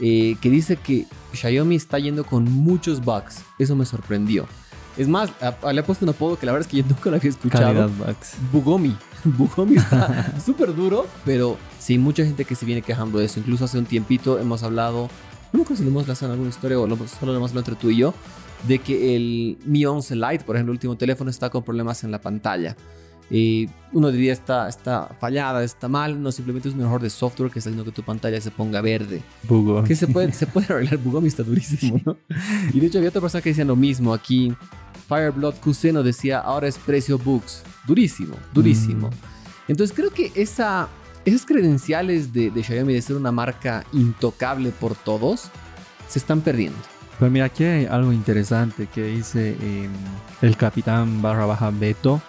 eh, 0.00 0.36
que 0.40 0.50
dice 0.50 0.76
que 0.76 1.06
Xiaomi 1.32 1.76
está 1.76 1.98
yendo 1.98 2.24
con 2.24 2.44
muchos 2.44 3.04
bugs. 3.04 3.42
Eso 3.58 3.76
me 3.76 3.84
sorprendió. 3.84 4.46
Es 4.96 5.06
más, 5.06 5.30
le 5.72 5.80
he 5.80 5.82
puesto 5.84 6.04
un 6.04 6.10
apodo 6.10 6.36
que 6.36 6.44
la 6.44 6.52
verdad 6.52 6.66
es 6.66 6.70
que 6.70 6.78
yo 6.78 6.84
nunca 6.88 7.10
lo 7.10 7.16
había 7.16 7.30
escuchado. 7.30 7.88
Bugs. 7.88 8.34
Bugomi. 8.52 8.96
Bugomi 9.24 9.76
está 9.76 10.34
súper 10.44 10.74
duro, 10.74 11.06
pero 11.24 11.56
sí, 11.78 11.98
mucha 11.98 12.24
gente 12.24 12.44
que 12.44 12.54
se 12.54 12.66
viene 12.66 12.82
quejando 12.82 13.18
de 13.18 13.26
eso. 13.26 13.40
Incluso 13.40 13.64
hace 13.64 13.78
un 13.78 13.86
tiempito 13.86 14.38
hemos 14.38 14.62
hablado, 14.62 15.08
no 15.52 15.58
me 15.58 15.62
acuerdo 15.62 15.76
si 15.76 15.84
lo 15.84 15.90
hemos 15.90 16.06
lanzado 16.06 16.26
en 16.26 16.32
alguna 16.32 16.50
historia 16.50 16.78
o 16.78 16.86
lo, 16.86 16.96
solo 16.96 17.32
lo 17.32 17.38
hemos 17.38 17.50
hablado 17.50 17.70
entre 17.70 17.76
tú 17.76 17.90
y 17.90 17.98
yo, 17.98 18.14
de 18.66 18.80
que 18.80 19.14
el 19.14 19.58
Mi 19.64 19.84
11 19.86 20.16
Lite, 20.16 20.44
por 20.44 20.56
ejemplo, 20.56 20.72
el 20.72 20.76
último 20.76 20.96
teléfono, 20.96 21.30
está 21.30 21.48
con 21.50 21.62
problemas 21.62 22.02
en 22.02 22.10
la 22.10 22.20
pantalla. 22.20 22.76
Y 23.30 23.68
uno 23.92 24.10
diría 24.10 24.32
está, 24.32 24.68
está 24.68 25.10
fallada, 25.20 25.62
está 25.62 25.88
mal, 25.88 26.22
no 26.22 26.32
simplemente 26.32 26.68
es 26.68 26.74
un 26.74 26.80
error 26.80 27.00
de 27.00 27.10
software 27.10 27.50
que 27.50 27.58
está 27.58 27.70
haciendo 27.70 27.84
que 27.84 27.94
tu 27.94 28.02
pantalla 28.02 28.40
se 28.40 28.50
ponga 28.50 28.80
verde. 28.80 29.22
Bugo. 29.44 29.84
Que 29.84 29.94
se 29.94 30.06
puede, 30.06 30.32
se 30.32 30.46
puede 30.46 30.72
arreglar, 30.72 30.98
Bugomi 30.98 31.28
está 31.28 31.42
durísimo, 31.42 32.00
¿no? 32.04 32.16
Y 32.72 32.80
de 32.80 32.86
hecho 32.86 32.98
había 32.98 33.10
otra 33.10 33.20
persona 33.20 33.42
que 33.42 33.50
decía 33.50 33.64
lo 33.64 33.76
mismo 33.76 34.14
aquí. 34.14 34.54
Fireblood 35.08 35.54
Cuseno 35.56 36.02
decía, 36.02 36.38
ahora 36.38 36.68
es 36.68 36.78
precio 36.78 37.18
bugs. 37.18 37.62
Durísimo, 37.86 38.36
durísimo. 38.52 39.08
Mm. 39.08 39.70
Entonces 39.72 39.96
creo 39.96 40.10
que 40.10 40.32
esa, 40.34 40.88
esas 41.24 41.46
credenciales 41.46 42.32
de, 42.32 42.50
de, 42.50 42.62
Xiaomi 42.62 42.92
de 42.92 43.02
ser 43.02 43.16
una 43.16 43.32
marca 43.32 43.84
intocable 43.92 44.70
por 44.70 44.94
todos 44.94 45.50
se 46.08 46.18
están 46.18 46.42
perdiendo. 46.42 46.78
Pues 47.18 47.30
mira, 47.30 47.46
aquí 47.46 47.64
hay 47.64 47.86
algo 47.86 48.12
interesante 48.12 48.86
que 48.86 49.02
dice 49.04 49.56
eh, 49.60 49.88
el 50.40 50.56
capitán 50.56 51.20
barra 51.20 51.46
baja 51.46 51.70
Beto, 51.70 52.22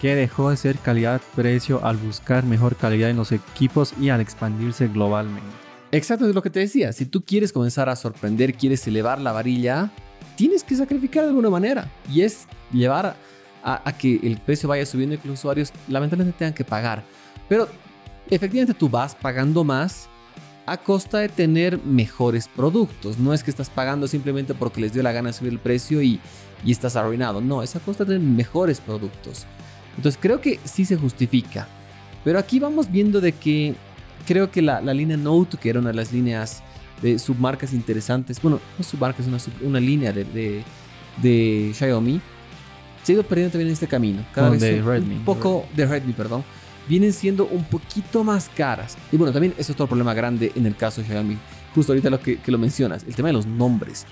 que 0.00 0.14
dejó 0.14 0.50
de 0.50 0.56
ser 0.56 0.78
calidad-precio 0.78 1.84
al 1.84 1.96
buscar 1.96 2.44
mejor 2.44 2.76
calidad 2.76 3.10
en 3.10 3.16
los 3.16 3.32
equipos 3.32 3.94
y 4.00 4.10
al 4.10 4.20
expandirse 4.20 4.88
globalmente. 4.88 5.48
Exacto, 5.90 6.28
es 6.28 6.34
lo 6.34 6.42
que 6.42 6.50
te 6.50 6.60
decía. 6.60 6.92
Si 6.92 7.06
tú 7.06 7.24
quieres 7.24 7.52
comenzar 7.52 7.88
a 7.88 7.96
sorprender, 7.96 8.54
quieres 8.54 8.86
elevar 8.86 9.20
la 9.20 9.32
varilla, 9.32 9.90
tienes 10.36 10.62
que 10.62 10.76
sacrificar 10.76 11.24
de 11.24 11.30
alguna 11.30 11.50
manera. 11.50 11.90
Y 12.12 12.22
es 12.22 12.46
llevar 12.72 13.16
a, 13.62 13.82
a, 13.88 13.92
que 13.96 14.20
el 14.22 14.38
precio 14.38 14.68
vaya 14.68 14.84
subiendo 14.84 15.14
y 15.14 15.18
que 15.18 15.28
los 15.28 15.38
usuarios 15.38 15.72
lamentablemente 15.88 16.38
tengan 16.38 16.54
que 16.54 16.64
pagar. 16.64 17.02
Pero 17.48 17.68
efectivamente 18.30 18.74
tú 18.74 18.88
vas 18.88 19.14
pagando 19.14 19.64
más 19.64 20.08
a 20.66 20.76
costa 20.76 21.18
de 21.18 21.30
tener 21.30 21.82
mejores 21.82 22.46
productos. 22.48 23.18
No 23.18 23.32
es 23.32 23.42
que 23.42 23.50
estás 23.50 23.70
pagando 23.70 24.06
simplemente 24.06 24.52
porque 24.54 24.82
les 24.82 24.92
dio 24.92 25.02
la 25.02 25.12
gana 25.12 25.30
de 25.30 25.32
subir 25.32 25.52
el 25.52 25.58
precio 25.58 26.02
y, 26.02 26.20
y 26.62 26.70
estás 26.70 26.94
arruinado. 26.96 27.40
No, 27.40 27.62
es 27.62 27.74
a 27.74 27.80
costa 27.80 28.04
de 28.04 28.14
tener 28.14 28.28
mejores 28.28 28.80
productos. 28.80 29.46
Entonces 29.98 30.18
creo 30.22 30.40
que 30.40 30.60
sí 30.64 30.84
se 30.84 30.96
justifica. 30.96 31.66
Pero 32.24 32.38
aquí 32.38 32.60
vamos 32.60 32.90
viendo 32.90 33.20
de 33.20 33.32
que 33.32 33.74
creo 34.26 34.50
que 34.50 34.62
la, 34.62 34.80
la 34.80 34.94
línea 34.94 35.16
Note, 35.16 35.58
que 35.58 35.70
era 35.70 35.80
una 35.80 35.90
de 35.90 35.96
las 35.96 36.12
líneas 36.12 36.62
de 37.02 37.18
submarcas 37.18 37.72
interesantes, 37.72 38.40
bueno, 38.40 38.60
no 38.78 38.84
submarcas, 38.84 39.26
una, 39.26 39.40
sub, 39.40 39.52
una 39.60 39.80
línea 39.80 40.12
de, 40.12 40.24
de, 40.24 40.62
de, 41.20 41.72
Xiaomi, 41.74 42.20
se 43.02 43.12
ha 43.12 43.14
ido 43.14 43.24
perdiendo 43.24 43.52
también 43.52 43.68
en 43.68 43.72
este 43.72 43.88
camino. 43.88 44.24
Cada 44.32 44.48
oh, 44.48 44.50
vez 44.52 44.60
de 44.60 44.80
un, 44.80 44.86
Redmi, 44.86 45.14
un 45.16 45.24
poco 45.24 45.66
de 45.74 45.84
Redmi, 45.84 46.12
perdón. 46.12 46.44
Vienen 46.88 47.12
siendo 47.12 47.46
un 47.46 47.64
poquito 47.64 48.22
más 48.22 48.48
caras. 48.48 48.96
Y 49.10 49.16
bueno, 49.16 49.32
también 49.32 49.52
eso 49.58 49.72
es 49.72 49.76
otro 49.76 49.88
problema 49.88 50.14
grande 50.14 50.52
en 50.54 50.64
el 50.64 50.76
caso 50.76 51.00
de 51.00 51.08
Xiaomi. 51.08 51.36
Justo 51.74 51.92
ahorita 51.92 52.08
lo 52.08 52.20
que, 52.20 52.38
que 52.38 52.52
lo 52.52 52.58
mencionas, 52.58 53.04
el 53.06 53.14
tema 53.16 53.28
de 53.28 53.34
los 53.34 53.46
nombres. 53.46 54.06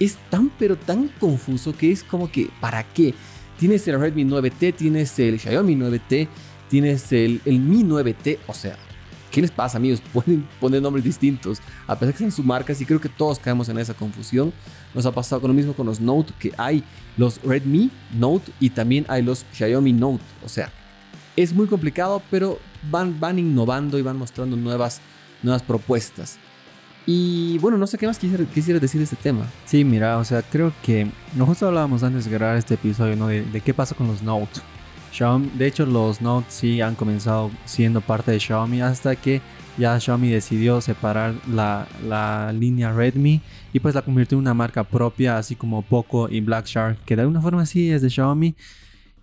Es 0.00 0.16
tan 0.30 0.50
pero 0.58 0.76
tan 0.76 1.08
confuso 1.20 1.76
que 1.76 1.92
es 1.92 2.02
como 2.02 2.30
que, 2.30 2.48
¿para 2.60 2.82
qué? 2.84 3.14
Tienes 3.58 3.88
el 3.88 3.98
Redmi 3.98 4.24
9T, 4.24 4.74
tienes 4.74 5.18
el 5.18 5.40
Xiaomi 5.40 5.76
9T, 5.76 6.28
tienes 6.68 7.10
el, 7.12 7.40
el 7.46 7.58
Mi 7.58 7.82
9T, 7.82 8.38
o 8.46 8.52
sea, 8.52 8.76
¿qué 9.30 9.40
les 9.40 9.50
pasa, 9.50 9.78
amigos? 9.78 10.02
Pueden 10.12 10.46
poner 10.60 10.82
nombres 10.82 11.04
distintos, 11.04 11.60
a 11.86 11.98
pesar 11.98 12.12
que 12.12 12.18
sean 12.18 12.32
sus 12.32 12.44
marcas, 12.44 12.80
y 12.80 12.84
creo 12.84 13.00
que 13.00 13.08
todos 13.08 13.38
caemos 13.38 13.68
en 13.70 13.78
esa 13.78 13.94
confusión. 13.94 14.52
Nos 14.94 15.06
ha 15.06 15.12
pasado 15.12 15.40
con 15.40 15.48
lo 15.48 15.54
mismo 15.54 15.72
con 15.72 15.86
los 15.86 16.00
Note, 16.00 16.34
que 16.38 16.52
hay 16.58 16.84
los 17.16 17.42
Redmi 17.42 17.90
Note 18.14 18.52
y 18.60 18.70
también 18.70 19.06
hay 19.08 19.22
los 19.22 19.46
Xiaomi 19.54 19.92
Note. 19.92 20.22
O 20.44 20.48
sea, 20.48 20.70
es 21.34 21.54
muy 21.54 21.66
complicado, 21.66 22.22
pero 22.30 22.58
van, 22.90 23.18
van 23.18 23.38
innovando 23.38 23.98
y 23.98 24.02
van 24.02 24.16
mostrando 24.18 24.56
nuevas, 24.56 25.00
nuevas 25.42 25.62
propuestas. 25.62 26.38
Y 27.06 27.58
bueno, 27.58 27.78
no 27.78 27.86
sé 27.86 27.98
qué 27.98 28.06
más 28.08 28.18
quisiera 28.18 28.80
decir 28.80 28.98
de 28.98 29.04
este 29.04 29.14
tema. 29.14 29.46
Sí, 29.64 29.84
mira, 29.84 30.18
o 30.18 30.24
sea, 30.24 30.42
creo 30.42 30.72
que 30.82 31.06
nosotros 31.36 31.68
hablábamos 31.68 32.02
antes 32.02 32.24
de 32.24 32.32
grabar 32.32 32.56
este 32.56 32.74
episodio, 32.74 33.14
¿no? 33.14 33.28
De, 33.28 33.42
de 33.44 33.60
qué 33.60 33.72
pasa 33.72 33.94
con 33.94 34.08
los 34.08 34.22
Note. 34.22 34.60
Xiaomi, 35.12 35.50
de 35.56 35.68
hecho, 35.68 35.86
los 35.86 36.20
Note 36.20 36.46
sí 36.48 36.80
han 36.80 36.96
comenzado 36.96 37.52
siendo 37.64 38.00
parte 38.00 38.32
de 38.32 38.40
Xiaomi 38.40 38.82
hasta 38.82 39.14
que 39.14 39.40
ya 39.78 40.00
Xiaomi 40.00 40.30
decidió 40.30 40.80
separar 40.80 41.34
la, 41.48 41.86
la 42.08 42.52
línea 42.52 42.92
Redmi 42.92 43.40
y 43.72 43.78
pues 43.78 43.94
la 43.94 44.02
convirtió 44.02 44.36
en 44.36 44.40
una 44.40 44.54
marca 44.54 44.82
propia, 44.82 45.38
así 45.38 45.54
como 45.54 45.82
Poco 45.82 46.28
y 46.28 46.40
Black 46.40 46.66
Shark, 46.66 46.98
que 47.04 47.14
de 47.14 47.22
alguna 47.22 47.40
forma 47.40 47.66
sí 47.66 47.88
es 47.88 48.02
de 48.02 48.10
Xiaomi. 48.10 48.56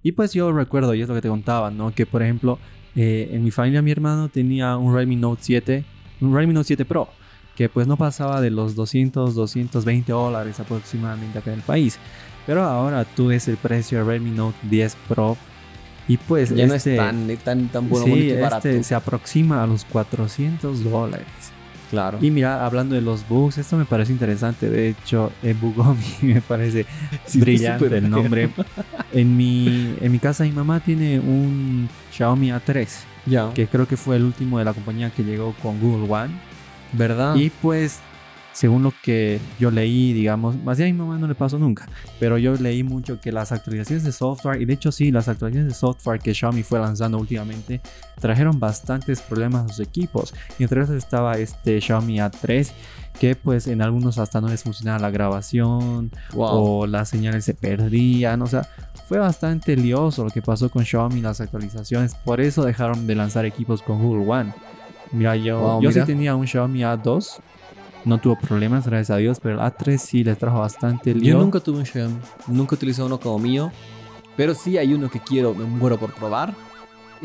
Y 0.04 0.14
pues 0.14 0.32
yo 0.34 0.54
recuerdo, 0.54 0.94
y 0.94 1.02
es 1.02 1.10
lo 1.10 1.16
que 1.16 1.22
te 1.22 1.30
contaba, 1.30 1.70
¿no? 1.70 1.94
Que 1.94 2.06
por 2.06 2.24
ejemplo, 2.24 2.60
eh, 2.96 3.30
en 3.34 3.44
mi 3.44 3.52
familia 3.52 3.82
mi 3.82 3.92
hermano 3.92 4.30
tenía 4.30 4.78
un 4.78 4.96
Redmi 4.96 5.18
Note 5.18 5.42
7, 5.44 5.84
un 6.22 6.34
Redmi 6.34 6.54
Note 6.54 6.68
7 6.68 6.86
Pro 6.86 7.10
que 7.56 7.70
pues 7.70 7.88
no 7.88 7.98
pasaba 7.98 8.42
de 8.42 8.50
los 8.50 8.76
200, 8.76 9.36
220 9.36 10.12
dólares 10.12 10.60
aproximadamente 10.60 11.38
acá 11.40 11.52
en 11.52 11.58
el 11.60 11.64
país. 11.64 11.98
Pero 12.46 12.64
ahora 12.64 13.06
tú 13.06 13.28
ves 13.28 13.48
el 13.48 13.58
precio 13.58 14.00
de 14.00 14.04
Redmi 14.04 14.32
Note 14.32 14.58
10 14.64 14.98
Pro 15.08 15.38
y 16.08 16.18
pues 16.18 16.50
ya 16.54 16.66
no 16.68 16.74
es 16.74 16.86
este- 16.86 16.98
tan, 16.98 17.28
tan, 17.44 17.68
tan 17.70 17.88
bueno, 17.90 18.06
sí, 18.06 18.12
bonito 18.12 18.34
y 18.36 18.42
barato. 18.42 18.68
este 18.70 18.84
se 18.84 18.96
aproxima 18.96 19.64
a 19.64 19.68
los 19.68 19.86
400 19.86 20.84
dólares. 20.84 21.26
Claro. 21.90 22.18
Y 22.22 22.32
mira, 22.32 22.66
hablando 22.66 22.96
de 22.96 23.02
los 23.02 23.28
bugs, 23.30 23.60
esto 23.60 23.78
me 23.78 23.86
parece 23.86 24.12
interesante. 24.12 24.68
De 24.68 24.90
hecho, 24.90 25.32
Bugomi 25.62 26.04
me 26.24 26.42
parece 26.42 26.88
Sí, 27.28 27.40
brillante 27.40 27.86
el 27.96 28.10
nombre. 28.10 28.50
En 29.14 29.38
mi, 29.38 29.94
en 30.02 30.12
mi 30.12 30.18
casa, 30.18 30.44
mi 30.44 30.52
mamá 30.52 30.80
tiene 30.80 31.20
un 31.20 31.88
Xiaomi 32.12 32.50
A3, 32.50 32.88
ya. 33.28 33.54
que 33.54 33.68
creo 33.68 33.88
que 33.88 33.96
fue 33.96 34.16
el 34.16 34.24
último 34.24 34.58
de 34.58 34.66
la 34.66 34.74
compañía 34.74 35.12
que 35.12 35.24
llegó 35.24 35.54
con 35.62 35.80
Google 35.80 36.12
One. 36.12 36.34
¿Verdad? 36.94 37.36
Y 37.36 37.50
pues, 37.50 38.00
según 38.54 38.84
lo 38.84 38.94
que 39.04 39.40
yo 39.60 39.72
leí, 39.72 40.14
digamos, 40.14 40.56
más 40.64 40.78
bien 40.78 40.90
a 40.90 40.94
mi 40.94 41.00
mamá 41.00 41.18
no 41.18 41.28
le 41.28 41.36
pasó 41.36 41.58
nunca, 41.58 41.88
pero 42.20 42.38
yo 42.38 42.54
leí 42.56 42.84
mucho 42.84 43.20
que 43.20 43.32
las 43.32 43.52
actualizaciones 43.52 44.04
de 44.04 44.12
software, 44.12 44.62
y 44.62 44.66
de 44.66 44.74
hecho 44.74 44.92
sí, 44.92 45.12
las 45.12 45.28
actualizaciones 45.28 45.74
de 45.74 45.80
software 45.80 46.20
que 46.20 46.34
Xiaomi 46.34 46.64
fue 46.64 46.80
lanzando 46.80 47.18
últimamente, 47.18 47.82
trajeron 48.20 48.60
bastantes 48.60 49.22
problemas 49.22 49.66
a 49.66 49.68
sus 49.70 49.80
equipos. 49.80 50.34
Y 50.60 50.64
entre 50.64 50.82
esos 50.82 50.96
estaba 50.96 51.34
este 51.34 51.82
Xiaomi 51.82 52.18
A3, 52.18 52.72
que 53.20 53.36
pues 53.36 53.68
en 53.68 53.82
algunos 53.82 54.18
hasta 54.20 54.40
no 54.40 54.48
les 54.48 54.64
funcionaba 54.64 55.00
la 55.00 55.10
grabación, 55.10 56.12
wow. 56.34 56.50
o 56.52 56.88
las 56.88 57.10
señales 57.10 57.46
se 57.46 57.54
perdían, 57.56 58.42
o 58.42 58.48
sea, 58.48 58.68
fue 59.08 59.18
bastante 59.18 59.76
lioso 59.76 60.24
lo 60.24 60.30
que 60.30 60.42
pasó 60.42 60.70
con 60.70 60.86
Xiaomi 60.86 61.22
las 61.22 61.42
actualizaciones, 61.42 62.16
por 62.16 62.40
eso 62.40 62.64
dejaron 62.64 63.08
de 63.08 63.16
lanzar 63.16 63.46
equipos 63.46 63.82
con 63.82 64.02
Google 64.02 64.32
One. 64.32 64.54
Mira, 65.14 65.36
yo, 65.36 65.60
Wow, 65.60 65.82
yo 65.82 65.90
mira. 65.90 66.02
sí 66.02 66.08
tenía 66.08 66.36
un 66.36 66.46
Xiaomi 66.48 66.80
A2, 66.82 67.40
no 68.06 68.18
tuvo 68.20 68.38
problemas, 68.38 68.86
gracias 68.86 69.12
a 69.12 69.18
Dios, 69.18 69.40
pero 69.40 69.56
el 69.56 69.62
A3 69.62 69.98
sí 69.98 70.24
les 70.24 70.38
trajo 70.38 70.60
bastante 70.60 71.14
lío. 71.14 71.34
Yo 71.36 71.40
nunca 71.40 71.60
tuve 71.60 71.78
un 71.80 71.86
Xiaomi. 71.86 72.16
Nunca 72.48 72.76
utilicé 72.76 73.02
uno 73.04 73.20
como 73.20 73.40
mío. 73.40 73.72
Pero 74.36 74.56
sí 74.56 74.78
hay 74.80 74.94
uno 74.94 75.10
que 75.12 75.20
quiero, 75.20 75.54
me 75.54 75.64
muero 75.66 75.98
por 76.00 76.14
probar. 76.14 76.54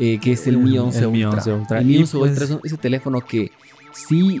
eh, 0.01 0.17
que 0.17 0.31
es 0.31 0.47
el 0.47 0.53
El- 0.55 0.61
Mi 0.61 0.77
11 0.77 0.99
el 1.03 1.11
Mi 1.11 1.25
Ultra. 1.25 1.39
11 1.41 1.51
Ultra. 1.53 1.79
El 1.79 1.85
Mi 1.85 1.93
Y 1.95 1.97
11 1.97 2.17
pues- 2.17 2.31
Ultra 2.39 2.45
es 2.45 2.59
ese 2.63 2.77
teléfono 2.77 3.19
que 3.19 3.51
sí, 3.91 4.39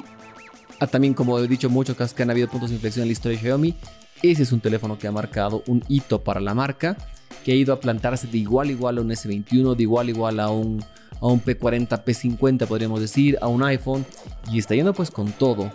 ah, 0.79 0.87
también 0.87 1.13
como 1.13 1.37
he 1.37 1.45
dicho 1.49 1.69
mucho, 1.69 1.97
que 1.97 2.23
han 2.23 2.29
habido 2.29 2.47
puntos 2.47 2.69
de 2.69 2.75
inflexión 2.75 3.01
en 3.03 3.09
la 3.09 3.11
historia 3.11 3.37
de 3.37 3.41
Xiaomi. 3.43 3.75
Ese 4.23 4.43
es 4.43 4.53
un 4.53 4.61
teléfono 4.61 4.97
que 4.97 5.07
ha 5.07 5.11
marcado 5.11 5.61
un 5.67 5.83
hito 5.89 6.21
para 6.23 6.39
la 6.39 6.53
marca, 6.53 6.95
que 7.43 7.51
ha 7.51 7.55
ido 7.55 7.73
a 7.73 7.79
plantarse 7.79 8.27
de 8.27 8.37
igual 8.37 8.69
a 8.69 8.71
igual 8.71 8.97
a 8.97 9.01
un 9.01 9.09
S21, 9.09 9.75
de 9.75 9.83
igual 9.83 10.07
a 10.07 10.09
igual 10.09 10.39
a 10.39 10.49
un, 10.49 10.83
a 11.21 11.27
un 11.27 11.41
P40, 11.43 12.03
P50 12.03 12.67
podríamos 12.67 13.01
decir, 13.01 13.37
a 13.41 13.47
un 13.47 13.63
iPhone, 13.63 14.05
y 14.51 14.59
está 14.59 14.75
yendo 14.75 14.93
pues 14.93 15.11
con 15.11 15.31
todo. 15.31 15.71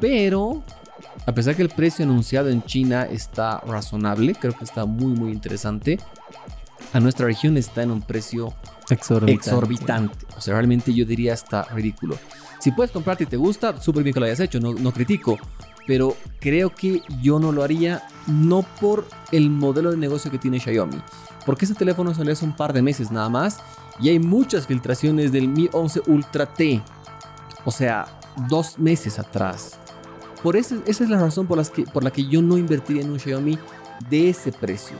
Pero, 0.00 0.62
a 1.26 1.32
pesar 1.32 1.56
que 1.56 1.62
el 1.62 1.70
precio 1.70 2.04
anunciado 2.04 2.48
en 2.48 2.62
China 2.62 3.06
está 3.10 3.60
razonable, 3.60 4.34
creo 4.34 4.52
que 4.52 4.64
está 4.64 4.84
muy 4.84 5.12
muy 5.12 5.32
interesante, 5.32 5.98
a 6.92 7.00
nuestra 7.00 7.26
región 7.26 7.56
está 7.56 7.82
en 7.82 7.90
un 7.90 8.02
precio 8.02 8.54
exorbitante. 8.88 9.32
exorbitante. 9.32 10.26
O 10.36 10.40
sea, 10.40 10.54
realmente 10.54 10.94
yo 10.94 11.04
diría 11.04 11.34
hasta 11.34 11.64
ridículo. 11.64 12.16
Si 12.60 12.72
puedes 12.72 12.90
comprarte 12.90 13.24
y 13.24 13.26
te 13.26 13.36
gusta, 13.36 13.80
súper 13.80 14.02
bien 14.02 14.14
que 14.14 14.20
lo 14.20 14.26
hayas 14.26 14.40
hecho, 14.40 14.58
no, 14.58 14.72
no 14.72 14.92
critico. 14.92 15.38
Pero 15.88 16.16
creo 16.38 16.74
que 16.74 17.00
yo 17.22 17.40
no 17.40 17.50
lo 17.50 17.62
haría, 17.64 18.02
no 18.26 18.62
por 18.78 19.08
el 19.32 19.48
modelo 19.48 19.90
de 19.90 19.96
negocio 19.96 20.30
que 20.30 20.38
tiene 20.38 20.60
Xiaomi. 20.60 20.98
Porque 21.46 21.64
ese 21.64 21.74
teléfono 21.74 22.14
salió 22.14 22.34
hace 22.34 22.44
un 22.44 22.54
par 22.54 22.74
de 22.74 22.82
meses 22.82 23.10
nada 23.10 23.30
más. 23.30 23.58
Y 23.98 24.10
hay 24.10 24.18
muchas 24.18 24.66
filtraciones 24.66 25.32
del 25.32 25.48
Mi 25.48 25.70
11 25.72 26.02
Ultra 26.06 26.44
T. 26.44 26.82
O 27.64 27.70
sea, 27.70 28.06
dos 28.50 28.78
meses 28.78 29.18
atrás. 29.18 29.78
Por 30.42 30.56
eso, 30.56 30.76
esa 30.86 31.04
es 31.04 31.10
la 31.10 31.18
razón 31.18 31.46
por, 31.46 31.56
las 31.56 31.70
que, 31.70 31.84
por 31.84 32.04
la 32.04 32.10
que 32.10 32.28
yo 32.28 32.42
no 32.42 32.58
invertiría 32.58 33.02
en 33.02 33.10
un 33.10 33.18
Xiaomi 33.18 33.58
de 34.10 34.28
ese 34.28 34.52
precio. 34.52 34.98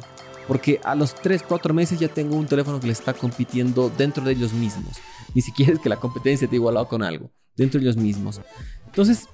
Porque 0.48 0.80
a 0.82 0.94
los 0.94 1.14
3, 1.14 1.44
4 1.46 1.74
meses 1.74 2.00
ya 2.00 2.08
tengo 2.08 2.34
un 2.34 2.46
teléfono 2.46 2.80
que 2.80 2.86
le 2.86 2.94
está 2.94 3.12
compitiendo 3.12 3.90
dentro 3.90 4.24
de 4.24 4.32
ellos 4.32 4.54
mismos. 4.54 4.96
Ni 5.34 5.42
siquiera 5.42 5.74
es 5.74 5.80
que 5.80 5.90
la 5.90 5.96
competencia 5.96 6.46
esté 6.46 6.56
igualado 6.56 6.88
con 6.88 7.02
algo. 7.02 7.30
Dentro 7.54 7.78
de 7.78 7.84
ellos 7.84 7.98
mismos. 7.98 8.40
Entonces, 8.86 9.28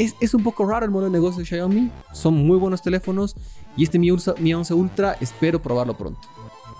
es, 0.00 0.16
es 0.20 0.34
un 0.34 0.42
poco 0.42 0.66
raro 0.66 0.84
el 0.84 0.90
modelo 0.90 1.10
de 1.10 1.18
negocio 1.18 1.40
de 1.40 1.46
Xiaomi. 1.46 1.90
Son 2.12 2.34
muy 2.34 2.58
buenos 2.58 2.82
teléfonos. 2.82 3.36
Y 3.76 3.84
este 3.84 3.98
Mi 3.98 4.10
11 4.10 4.74
Ultra, 4.74 5.16
espero 5.20 5.60
probarlo 5.60 5.96
pronto. 5.96 6.20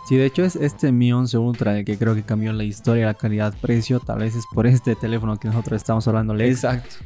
Sí, 0.08 0.16
de 0.16 0.26
hecho 0.26 0.42
es 0.42 0.56
este 0.56 0.90
Mi 0.90 1.12
11 1.12 1.38
Ultra 1.38 1.78
el 1.78 1.84
que 1.84 1.98
creo 1.98 2.14
que 2.14 2.22
cambió 2.22 2.52
la 2.52 2.64
historia, 2.64 3.06
la 3.06 3.14
calidad-precio. 3.14 4.00
Tal 4.00 4.20
vez 4.20 4.34
es 4.34 4.44
por 4.52 4.66
este 4.66 4.96
teléfono 4.96 5.36
que 5.38 5.48
nosotros 5.48 5.76
estamos 5.76 6.08
hablando. 6.08 6.34
Exacto. 6.38 6.96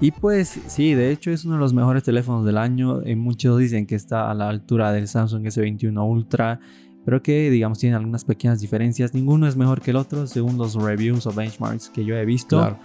Y 0.00 0.10
pues 0.10 0.58
sí, 0.66 0.94
de 0.94 1.12
hecho 1.12 1.30
es 1.30 1.44
uno 1.44 1.54
de 1.54 1.60
los 1.60 1.72
mejores 1.72 2.02
teléfonos 2.02 2.44
del 2.44 2.58
año. 2.58 3.00
Eh, 3.02 3.14
muchos 3.14 3.58
dicen 3.58 3.86
que 3.86 3.94
está 3.94 4.30
a 4.30 4.34
la 4.34 4.48
altura 4.48 4.92
del 4.92 5.06
Samsung 5.06 5.46
S21 5.46 6.04
Ultra, 6.04 6.58
pero 7.04 7.22
que 7.22 7.48
digamos 7.48 7.78
tiene 7.78 7.94
algunas 7.94 8.24
pequeñas 8.24 8.60
diferencias. 8.60 9.14
Ninguno 9.14 9.46
es 9.46 9.56
mejor 9.56 9.80
que 9.80 9.92
el 9.92 9.96
otro 9.96 10.26
según 10.26 10.58
los 10.58 10.74
reviews 10.74 11.26
o 11.26 11.32
benchmarks 11.32 11.90
que 11.90 12.04
yo 12.04 12.16
he 12.16 12.24
visto. 12.24 12.58
Claro. 12.58 12.78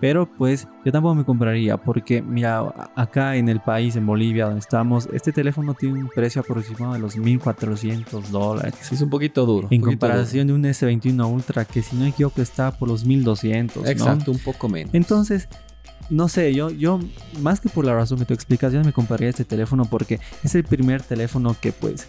Pero 0.00 0.26
pues 0.26 0.66
yo 0.84 0.92
tampoco 0.92 1.14
me 1.14 1.24
compraría 1.24 1.76
porque 1.76 2.22
mira, 2.22 2.90
acá 2.96 3.36
en 3.36 3.48
el 3.48 3.60
país, 3.60 3.96
en 3.96 4.06
Bolivia, 4.06 4.46
donde 4.46 4.60
estamos, 4.60 5.08
este 5.12 5.32
teléfono 5.32 5.74
tiene 5.74 6.00
un 6.00 6.08
precio 6.08 6.40
aproximado 6.40 6.94
de 6.94 6.98
los 6.98 7.18
1.400 7.18 8.28
dólares. 8.28 8.74
Sí, 8.80 8.94
es 8.94 9.02
un 9.02 9.10
poquito 9.10 9.44
duro. 9.44 9.68
En 9.70 9.80
poquito 9.80 10.00
comparación 10.00 10.46
de 10.46 10.52
un 10.54 10.62
S21 10.62 11.32
Ultra 11.32 11.64
que 11.64 11.82
si 11.82 11.96
no 11.96 12.02
me 12.02 12.08
equivoco 12.08 12.40
está 12.40 12.70
por 12.72 12.88
los 12.88 13.06
1.200. 13.06 13.72
duro. 13.74 13.84
¿no? 13.84 13.90
Exacto, 13.90 14.32
un 14.32 14.38
poco 14.38 14.68
menos. 14.68 14.94
Entonces, 14.94 15.48
no 16.10 16.28
sé, 16.28 16.52
yo, 16.52 16.70
yo, 16.70 16.98
más 17.40 17.60
que 17.60 17.68
por 17.68 17.84
la 17.84 17.94
razón 17.94 18.18
que 18.18 18.24
tú 18.24 18.34
explicas, 18.34 18.72
yo 18.72 18.82
me 18.82 18.92
compraría 18.92 19.28
este 19.28 19.44
teléfono 19.44 19.84
porque 19.84 20.18
es 20.42 20.54
el 20.54 20.64
primer 20.64 21.02
teléfono 21.02 21.54
que, 21.60 21.72
pues, 21.72 22.08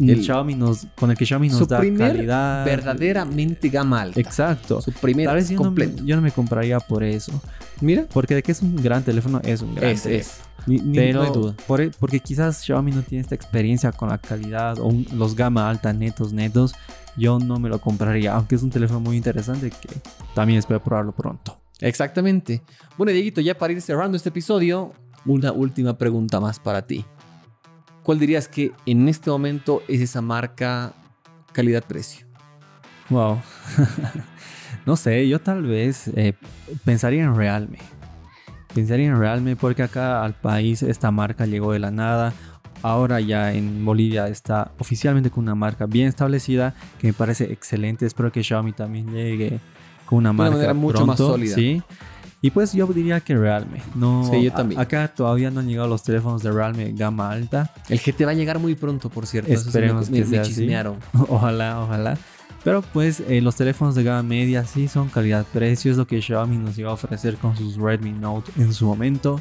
El- 0.00 0.22
Xiaomi 0.24 0.54
nos, 0.54 0.86
con 0.98 1.10
el 1.10 1.16
que 1.16 1.26
Xiaomi 1.26 1.48
nos 1.48 1.58
Su 1.58 1.66
da 1.66 1.78
primer 1.80 2.12
calidad. 2.12 2.64
verdaderamente 2.64 3.68
gama 3.68 4.02
alta. 4.02 4.20
Exacto. 4.20 4.80
Su 4.80 4.92
primer 4.92 5.26
yo 5.26 5.32
no, 5.34 5.40
me, 5.40 5.56
completo. 5.56 6.04
yo 6.04 6.16
no 6.16 6.22
me 6.22 6.30
compraría 6.30 6.80
por 6.80 7.02
eso. 7.04 7.32
Mira, 7.80 8.06
Porque 8.12 8.34
de 8.34 8.42
que 8.42 8.52
es 8.52 8.62
un 8.62 8.76
gran 8.76 9.02
teléfono, 9.02 9.40
es 9.44 9.62
un 9.62 9.74
gran 9.74 9.90
es, 9.90 10.02
teléfono. 10.02 10.20
es. 10.32 10.40
Ni, 10.66 10.76
ni- 10.78 10.96
Pero 10.98 11.20
no 11.20 11.24
hay 11.26 11.32
duda. 11.32 11.54
por- 11.66 11.80
e, 11.80 11.90
porque 11.98 12.20
quizás 12.20 12.62
Xiaomi 12.64 12.92
no 12.92 13.02
tiene 13.02 13.22
esta 13.22 13.34
experiencia 13.34 13.92
con 13.92 14.08
la 14.10 14.18
calidad 14.18 14.78
o 14.78 14.86
un- 14.86 15.06
los 15.14 15.34
gama 15.34 15.68
alta 15.70 15.92
netos 15.92 16.32
netos, 16.32 16.74
yo 17.16 17.38
no 17.38 17.58
me 17.58 17.68
lo 17.68 17.80
compraría, 17.80 18.34
aunque 18.34 18.54
es 18.56 18.62
un 18.62 18.70
teléfono 18.70 19.00
muy 19.00 19.16
interesante 19.16 19.70
que 19.70 19.88
también 20.34 20.58
espero 20.58 20.82
probarlo 20.82 21.12
pronto. 21.12 21.58
Exactamente. 21.80 22.62
Bueno, 22.96 23.12
Dieguito, 23.12 23.40
ya 23.40 23.56
para 23.56 23.72
ir 23.72 23.80
cerrando 23.80 24.16
este 24.16 24.28
episodio, 24.30 24.92
una 25.24 25.52
última 25.52 25.96
pregunta 25.96 26.40
más 26.40 26.58
para 26.58 26.82
ti. 26.86 27.04
¿Cuál 28.08 28.20
dirías 28.20 28.48
que 28.48 28.72
en 28.86 29.06
este 29.06 29.28
momento 29.28 29.82
es 29.86 30.00
esa 30.00 30.22
marca 30.22 30.94
calidad-precio? 31.52 32.26
Wow. 33.10 33.38
no 34.86 34.96
sé, 34.96 35.28
yo 35.28 35.42
tal 35.42 35.64
vez 35.64 36.08
eh, 36.16 36.32
pensaría 36.86 37.22
en 37.22 37.36
Realme. 37.36 37.76
Pensaría 38.74 39.08
en 39.08 39.18
Realme 39.18 39.56
porque 39.56 39.82
acá 39.82 40.24
al 40.24 40.32
país 40.32 40.82
esta 40.82 41.10
marca 41.10 41.44
llegó 41.44 41.72
de 41.72 41.80
la 41.80 41.90
nada. 41.90 42.32
Ahora 42.80 43.20
ya 43.20 43.52
en 43.52 43.84
Bolivia 43.84 44.28
está 44.28 44.72
oficialmente 44.78 45.28
con 45.28 45.44
una 45.44 45.54
marca 45.54 45.84
bien 45.84 46.08
establecida 46.08 46.74
que 46.98 47.08
me 47.08 47.12
parece 47.12 47.52
excelente. 47.52 48.06
Espero 48.06 48.32
que 48.32 48.42
Xiaomi 48.42 48.72
también 48.72 49.12
llegue 49.12 49.60
con 50.06 50.20
una 50.20 50.30
una 50.30 50.44
marca 50.44 50.54
manera 50.54 50.72
mucho 50.72 51.04
más 51.04 51.18
sólida. 51.18 51.54
Sí. 51.54 51.82
Y 52.40 52.50
pues 52.50 52.72
yo 52.72 52.86
diría 52.86 53.18
que 53.20 53.36
Realme. 53.36 53.82
No, 53.96 54.28
Sí, 54.30 54.44
yo 54.44 54.52
a- 54.52 54.54
también. 54.54 54.80
acá 54.80 55.08
todavía 55.08 55.50
no 55.50 55.58
han 55.60 55.66
llegado 55.68 55.88
los 55.88 56.02
teléfonos 56.04 56.42
de 56.42 56.52
Realme 56.52 56.92
gama 56.92 57.30
alta. 57.30 57.72
El 57.88 57.98
GT 57.98 58.24
va 58.24 58.30
a 58.30 58.34
llegar 58.34 58.58
muy 58.60 58.74
pronto, 58.76 59.10
por 59.10 59.26
cierto. 59.26 59.52
Esperemos 59.52 60.08
me, 60.08 60.18
me- 60.18 60.24
que 60.24 60.30
me 60.30 60.36
sea 60.36 60.42
chismearon. 60.44 60.98
ojalá, 61.28 61.80
ojalá. 61.82 62.16
Pero 62.64 62.82
pues 62.82 63.20
eh, 63.28 63.40
los 63.40 63.56
teléfonos 63.56 63.94
de 63.94 64.02
gama 64.04 64.22
media 64.22 64.64
sí 64.64 64.88
son 64.88 65.08
calidad-precio, 65.08 65.90
es 65.90 65.96
lo 65.96 66.06
que 66.06 66.20
Xiaomi 66.20 66.58
nos 66.58 66.76
iba 66.78 66.90
a 66.90 66.94
ofrecer 66.94 67.36
con 67.36 67.56
sus 67.56 67.76
Redmi 67.76 68.12
Note 68.12 68.50
en 68.56 68.72
su 68.72 68.86
momento. 68.86 69.40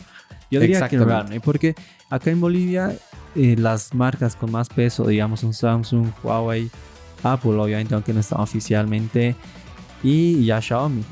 Yo 0.50 0.60
diría 0.60 0.88
que 0.88 0.98
Realme, 0.98 1.40
porque 1.40 1.76
acá 2.10 2.32
en 2.32 2.40
Bolivia 2.40 2.94
eh, 3.36 3.56
las 3.58 3.94
marcas 3.94 4.36
con 4.36 4.52
más 4.52 4.70
peso, 4.70 5.06
digamos 5.06 5.44
un 5.44 5.54
Samsung, 5.54 6.08
Huawei, 6.24 6.70
Apple 7.24 7.52
obviamente, 7.60 7.94
aunque 7.96 8.14
no 8.14 8.22
están 8.22 8.40
oficialmente, 8.40 9.36
y 10.04 10.46
ya 10.46 10.62
Xiaomi. 10.62 11.04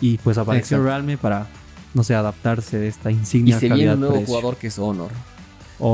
Y 0.00 0.18
pues 0.18 0.38
apareció 0.38 0.82
Realme 0.82 1.16
para, 1.16 1.46
no 1.94 2.02
sé, 2.04 2.14
adaptarse 2.14 2.78
de 2.78 2.88
esta 2.88 3.10
insignia. 3.10 3.56
Y 3.56 3.60
se 3.60 3.68
viene 3.68 3.94
un 3.94 4.00
nuevo 4.00 4.20
jugador 4.24 4.56
que 4.56 4.68
es 4.68 4.78
Honor. 4.78 5.10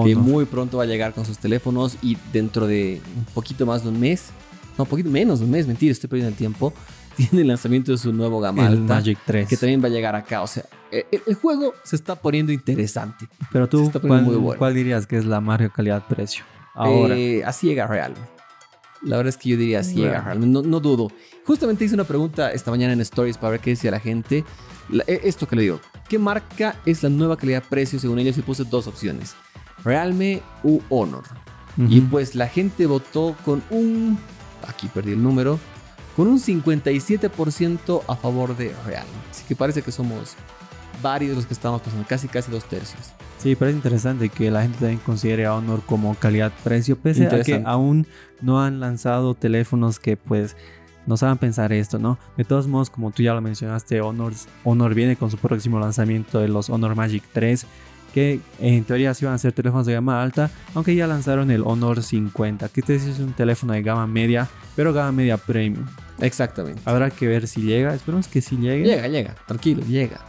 Que 0.04 0.14
muy 0.14 0.45
pronto 0.45 0.76
va 0.76 0.85
a 0.85 0.87
llegar 0.87 1.14
con 1.14 1.25
sus 1.25 1.38
teléfonos 1.38 1.97
y 2.02 2.16
dentro 2.33 2.66
de 2.66 3.00
un 3.16 3.25
poquito 3.35 3.64
más 3.66 3.83
de 3.83 3.88
un 3.88 3.99
mes, 3.99 4.26
no, 4.76 4.85
un 4.85 4.90
poquito 4.90 5.11
menos 5.11 5.40
de 5.40 5.47
un 5.47 5.50
mes, 5.50 5.66
mentira, 5.66 5.90
estoy 5.90 6.09
perdiendo 6.09 6.30
el 6.30 6.37
tiempo, 6.37 6.73
tiene 7.16 7.42
el 7.42 7.49
lanzamiento 7.49 7.92
de 7.92 7.99
su 7.99 8.12
nuevo 8.12 8.40
gama 8.40 8.69
el 8.69 8.80
Magic 8.80 9.19
3. 9.25 9.49
Que 9.49 9.57
también 9.57 9.83
va 9.83 9.87
a 9.87 9.90
llegar 9.90 10.14
acá. 10.14 10.42
O 10.42 10.47
sea, 10.47 10.64
e, 10.92 11.07
e, 11.11 11.23
el, 11.26 11.35
juego 11.35 11.75
se 11.83 11.97
está 11.97 12.14
poniendo 12.14 12.52
interesante. 12.52 13.26
Pero 13.50 13.69
tú, 13.69 13.90
¿cuál, 14.59 14.75
dirías 14.75 15.07
que 15.07 15.16
es 15.16 15.25
la 15.25 15.40
marca 15.40 15.71
calidad-precio? 15.71 16.45
Ahora. 16.75 17.16
Eh, 17.16 17.42
así 17.45 17.66
llega 17.66 17.87
Realme. 17.87 18.19
La 19.02 19.16
verdad 19.16 19.30
es 19.30 19.37
que 19.37 19.50
yo 19.50 19.57
diría 19.57 19.83
Realme. 19.83 20.47
No, 20.47 20.62
no, 20.62 20.80
dudo. 20.80 21.11
Justamente 21.47 21.85
hice 21.85 21.95
una 21.95 22.04
pregunta 22.04 22.52
esta 22.52 22.71
mañana 22.71 22.92
en 22.92 23.00
Stories 23.00 23.38
para 23.38 23.52
ver 23.52 23.61
qué 23.61 23.71
decía 23.71 23.90
la 23.90 24.00
gente. 24.00 24.45
E, 25.07 25.21
esto 25.25 25.49
que 25.49 25.57
le 25.57 25.62
digo. 25.62 25.80
¿Qué 26.09 26.19
marca 26.19 26.76
es 26.85 27.02
la 27.02 27.09
nueva 27.09 27.37
calidad-precio 27.37 27.99
según 27.99 28.19
ellos? 28.19 28.37
Y 28.37 28.42
puse 28.42 28.64
dos 28.64 28.87
opciones. 28.87 29.35
Realme 29.85 30.42
u 30.62 30.80
Honor. 30.88 31.25
Y 31.78 32.00
pues 32.02 32.35
la 32.35 32.47
gente 32.47 32.85
votó 32.85 33.37
con 33.45 33.62
un... 33.71 34.19
Aquí 34.69 34.88
perdí 34.88 35.12
el 35.12 35.23
número 35.23 35.59
con 36.16 36.28
un 36.28 36.38
57% 36.38 38.02
a 38.07 38.16
favor 38.16 38.57
de 38.57 38.75
Real. 38.85 39.07
Así 39.30 39.45
que 39.47 39.57
parece 39.57 39.80
que 39.80 39.92
somos 39.92 40.35
varios 41.00 41.37
los 41.37 41.47
que 41.47 41.54
estamos 41.54 41.80
pasando, 41.80 42.07
casi 42.07 42.28
casi 42.28 42.50
dos 42.50 42.64
tercios. 42.64 43.12
Sí, 43.40 43.56
parece 43.56 43.76
interesante 43.76 44.28
que 44.28 44.50
la 44.50 44.62
gente 44.62 44.78
también 44.80 45.00
considere 45.00 45.47
a 45.47 45.54
Honor 45.54 45.80
como 45.87 46.14
calidad-precio, 46.14 46.99
pese 46.99 47.26
a 47.26 47.42
que 47.42 47.62
aún 47.64 48.06
no 48.42 48.62
han 48.62 48.80
lanzado 48.80 49.35
teléfonos 49.35 49.99
que 49.99 50.18
pues 50.18 50.56
nos 51.06 51.23
hagan 51.23 51.38
pensar 51.38 51.73
esto, 51.73 51.99
¿no? 51.99 52.18
De 52.37 52.44
todos 52.44 52.66
modos, 52.66 52.90
como 52.90 53.12
tú 53.12 53.23
ya 53.23 53.32
lo 53.32 53.40
mencionaste, 53.40 54.02
Honor, 54.02 54.35
Honor 54.62 54.94
viene 54.94 55.16
con 55.16 55.30
su 55.30 55.38
próximo 55.38 55.80
lanzamiento 55.80 56.38
de 56.38 56.49
los 56.49 56.68
Honor 56.68 56.94
Magic 56.94 57.25
3 57.32 57.66
que 58.12 58.40
en 58.59 58.85
teoría 58.85 59.14
sí 59.14 59.25
van 59.25 59.35
a 59.35 59.38
ser 59.38 59.52
teléfonos 59.52 59.87
de 59.87 59.94
gama 59.94 60.20
alta, 60.20 60.50
aunque 60.75 60.94
ya 60.94 61.06
lanzaron 61.06 61.50
el 61.50 61.62
Honor 61.64 62.02
50, 62.02 62.68
que 62.68 62.80
este 62.80 62.97
es 62.97 63.20
un 63.20 63.32
teléfono 63.32 63.73
de 63.73 63.82
gama 63.82 64.06
media, 64.06 64.49
pero 64.76 64.92
gama 64.92 65.12
media 65.12 65.37
premium. 65.38 65.87
Exactamente. 66.20 66.82
Habrá 66.85 67.11
que 67.11 67.26
ver 67.26 67.47
si 67.47 67.62
llega, 67.62 67.94
esperemos 67.94 68.28
que 68.28 68.42
sí 68.42 68.56
llegue. 68.56 68.85
Llega, 68.85 69.09
llega, 69.09 69.35
tranquilo, 69.47 69.82
llega. 69.87 70.20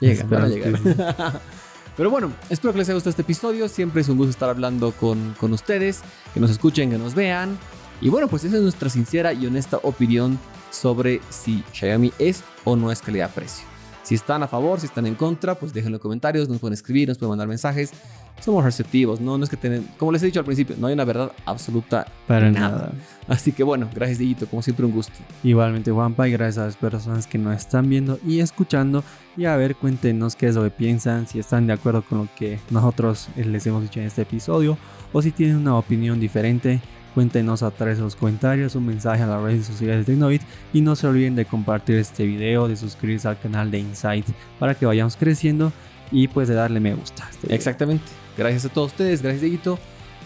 Llega, 0.00 0.24
para 0.24 0.48
llegar. 0.48 0.80
Pero 2.00 2.08
bueno, 2.08 2.32
espero 2.48 2.72
que 2.72 2.78
les 2.78 2.88
haya 2.88 2.94
gustado 2.94 3.10
este 3.10 3.20
episodio. 3.20 3.68
Siempre 3.68 4.00
es 4.00 4.08
un 4.08 4.16
gusto 4.16 4.30
estar 4.30 4.48
hablando 4.48 4.92
con, 4.92 5.34
con 5.38 5.52
ustedes, 5.52 6.00
que 6.32 6.40
nos 6.40 6.50
escuchen, 6.50 6.88
que 6.88 6.96
nos 6.96 7.14
vean. 7.14 7.58
Y 8.00 8.08
bueno, 8.08 8.26
pues 8.26 8.42
esa 8.42 8.56
es 8.56 8.62
nuestra 8.62 8.88
sincera 8.88 9.34
y 9.34 9.46
honesta 9.46 9.76
opinión 9.82 10.38
sobre 10.70 11.20
si 11.28 11.62
Xiaomi 11.74 12.10
es 12.18 12.42
o 12.64 12.74
no 12.74 12.90
es 12.90 13.02
calidad-precio. 13.02 13.69
Si 14.10 14.16
están 14.16 14.42
a 14.42 14.48
favor, 14.48 14.80
si 14.80 14.86
están 14.86 15.06
en 15.06 15.14
contra, 15.14 15.54
pues 15.54 15.72
déjenlo 15.72 15.98
en 15.98 16.00
comentarios, 16.02 16.48
nos 16.48 16.58
pueden 16.58 16.72
escribir, 16.72 17.06
nos 17.06 17.16
pueden 17.16 17.30
mandar 17.30 17.46
mensajes. 17.46 17.92
Somos 18.40 18.64
receptivos, 18.64 19.20
¿no? 19.20 19.38
No 19.38 19.44
es 19.44 19.50
que 19.50 19.56
tienen, 19.56 19.86
como 19.98 20.10
les 20.10 20.20
he 20.24 20.26
dicho 20.26 20.40
al 20.40 20.44
principio, 20.44 20.74
no 20.80 20.88
hay 20.88 20.94
una 20.94 21.04
verdad 21.04 21.30
absoluta 21.46 22.08
para 22.26 22.50
nada. 22.50 22.90
Así 23.28 23.52
que 23.52 23.62
bueno, 23.62 23.88
gracias 23.94 24.18
Dieguito, 24.18 24.48
como 24.48 24.62
siempre 24.62 24.84
un 24.84 24.90
gusto. 24.90 25.12
Igualmente 25.44 25.92
Juanpa 25.92 26.26
y 26.26 26.32
gracias 26.32 26.58
a 26.58 26.66
las 26.66 26.74
personas 26.74 27.28
que 27.28 27.38
nos 27.38 27.56
están 27.56 27.88
viendo 27.88 28.18
y 28.26 28.40
escuchando. 28.40 29.04
Y 29.36 29.44
a 29.44 29.54
ver, 29.54 29.76
cuéntenos 29.76 30.34
qué 30.34 30.48
es 30.48 30.56
lo 30.56 30.64
que 30.64 30.70
piensan, 30.70 31.28
si 31.28 31.38
están 31.38 31.68
de 31.68 31.74
acuerdo 31.74 32.02
con 32.02 32.18
lo 32.18 32.28
que 32.36 32.58
nosotros 32.70 33.28
les 33.36 33.64
hemos 33.68 33.82
dicho 33.82 34.00
en 34.00 34.06
este 34.06 34.22
episodio 34.22 34.76
o 35.12 35.22
si 35.22 35.30
tienen 35.30 35.58
una 35.58 35.76
opinión 35.76 36.18
diferente. 36.18 36.80
Cuéntenos 37.14 37.62
a 37.62 37.70
través 37.70 37.98
de 37.98 38.04
los 38.04 38.16
comentarios, 38.16 38.74
un 38.74 38.86
mensaje 38.86 39.22
a 39.22 39.26
las 39.26 39.42
redes 39.42 39.66
sociales 39.66 40.06
de 40.06 40.12
Tecnovid 40.12 40.42
y 40.72 40.80
no 40.80 40.94
se 40.94 41.06
olviden 41.06 41.34
de 41.34 41.44
compartir 41.44 41.96
este 41.96 42.24
video, 42.24 42.68
de 42.68 42.76
suscribirse 42.76 43.26
al 43.28 43.38
canal 43.38 43.70
de 43.70 43.78
Insight 43.78 44.26
para 44.58 44.74
que 44.74 44.86
vayamos 44.86 45.16
creciendo 45.16 45.72
y 46.12 46.28
pues 46.28 46.48
de 46.48 46.54
darle 46.54 46.80
me 46.80 46.94
gusta. 46.94 47.28
Este 47.30 47.54
Exactamente. 47.54 48.04
Gracias 48.36 48.64
a 48.66 48.68
todos 48.68 48.92
ustedes, 48.92 49.22
gracias 49.22 49.42
Dieguito. 49.42 49.78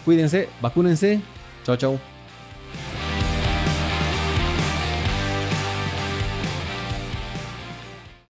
Cuídense, 0.03 0.47
vacúnense. 0.61 1.21
Chao, 1.63 1.75
chao. 1.75 2.14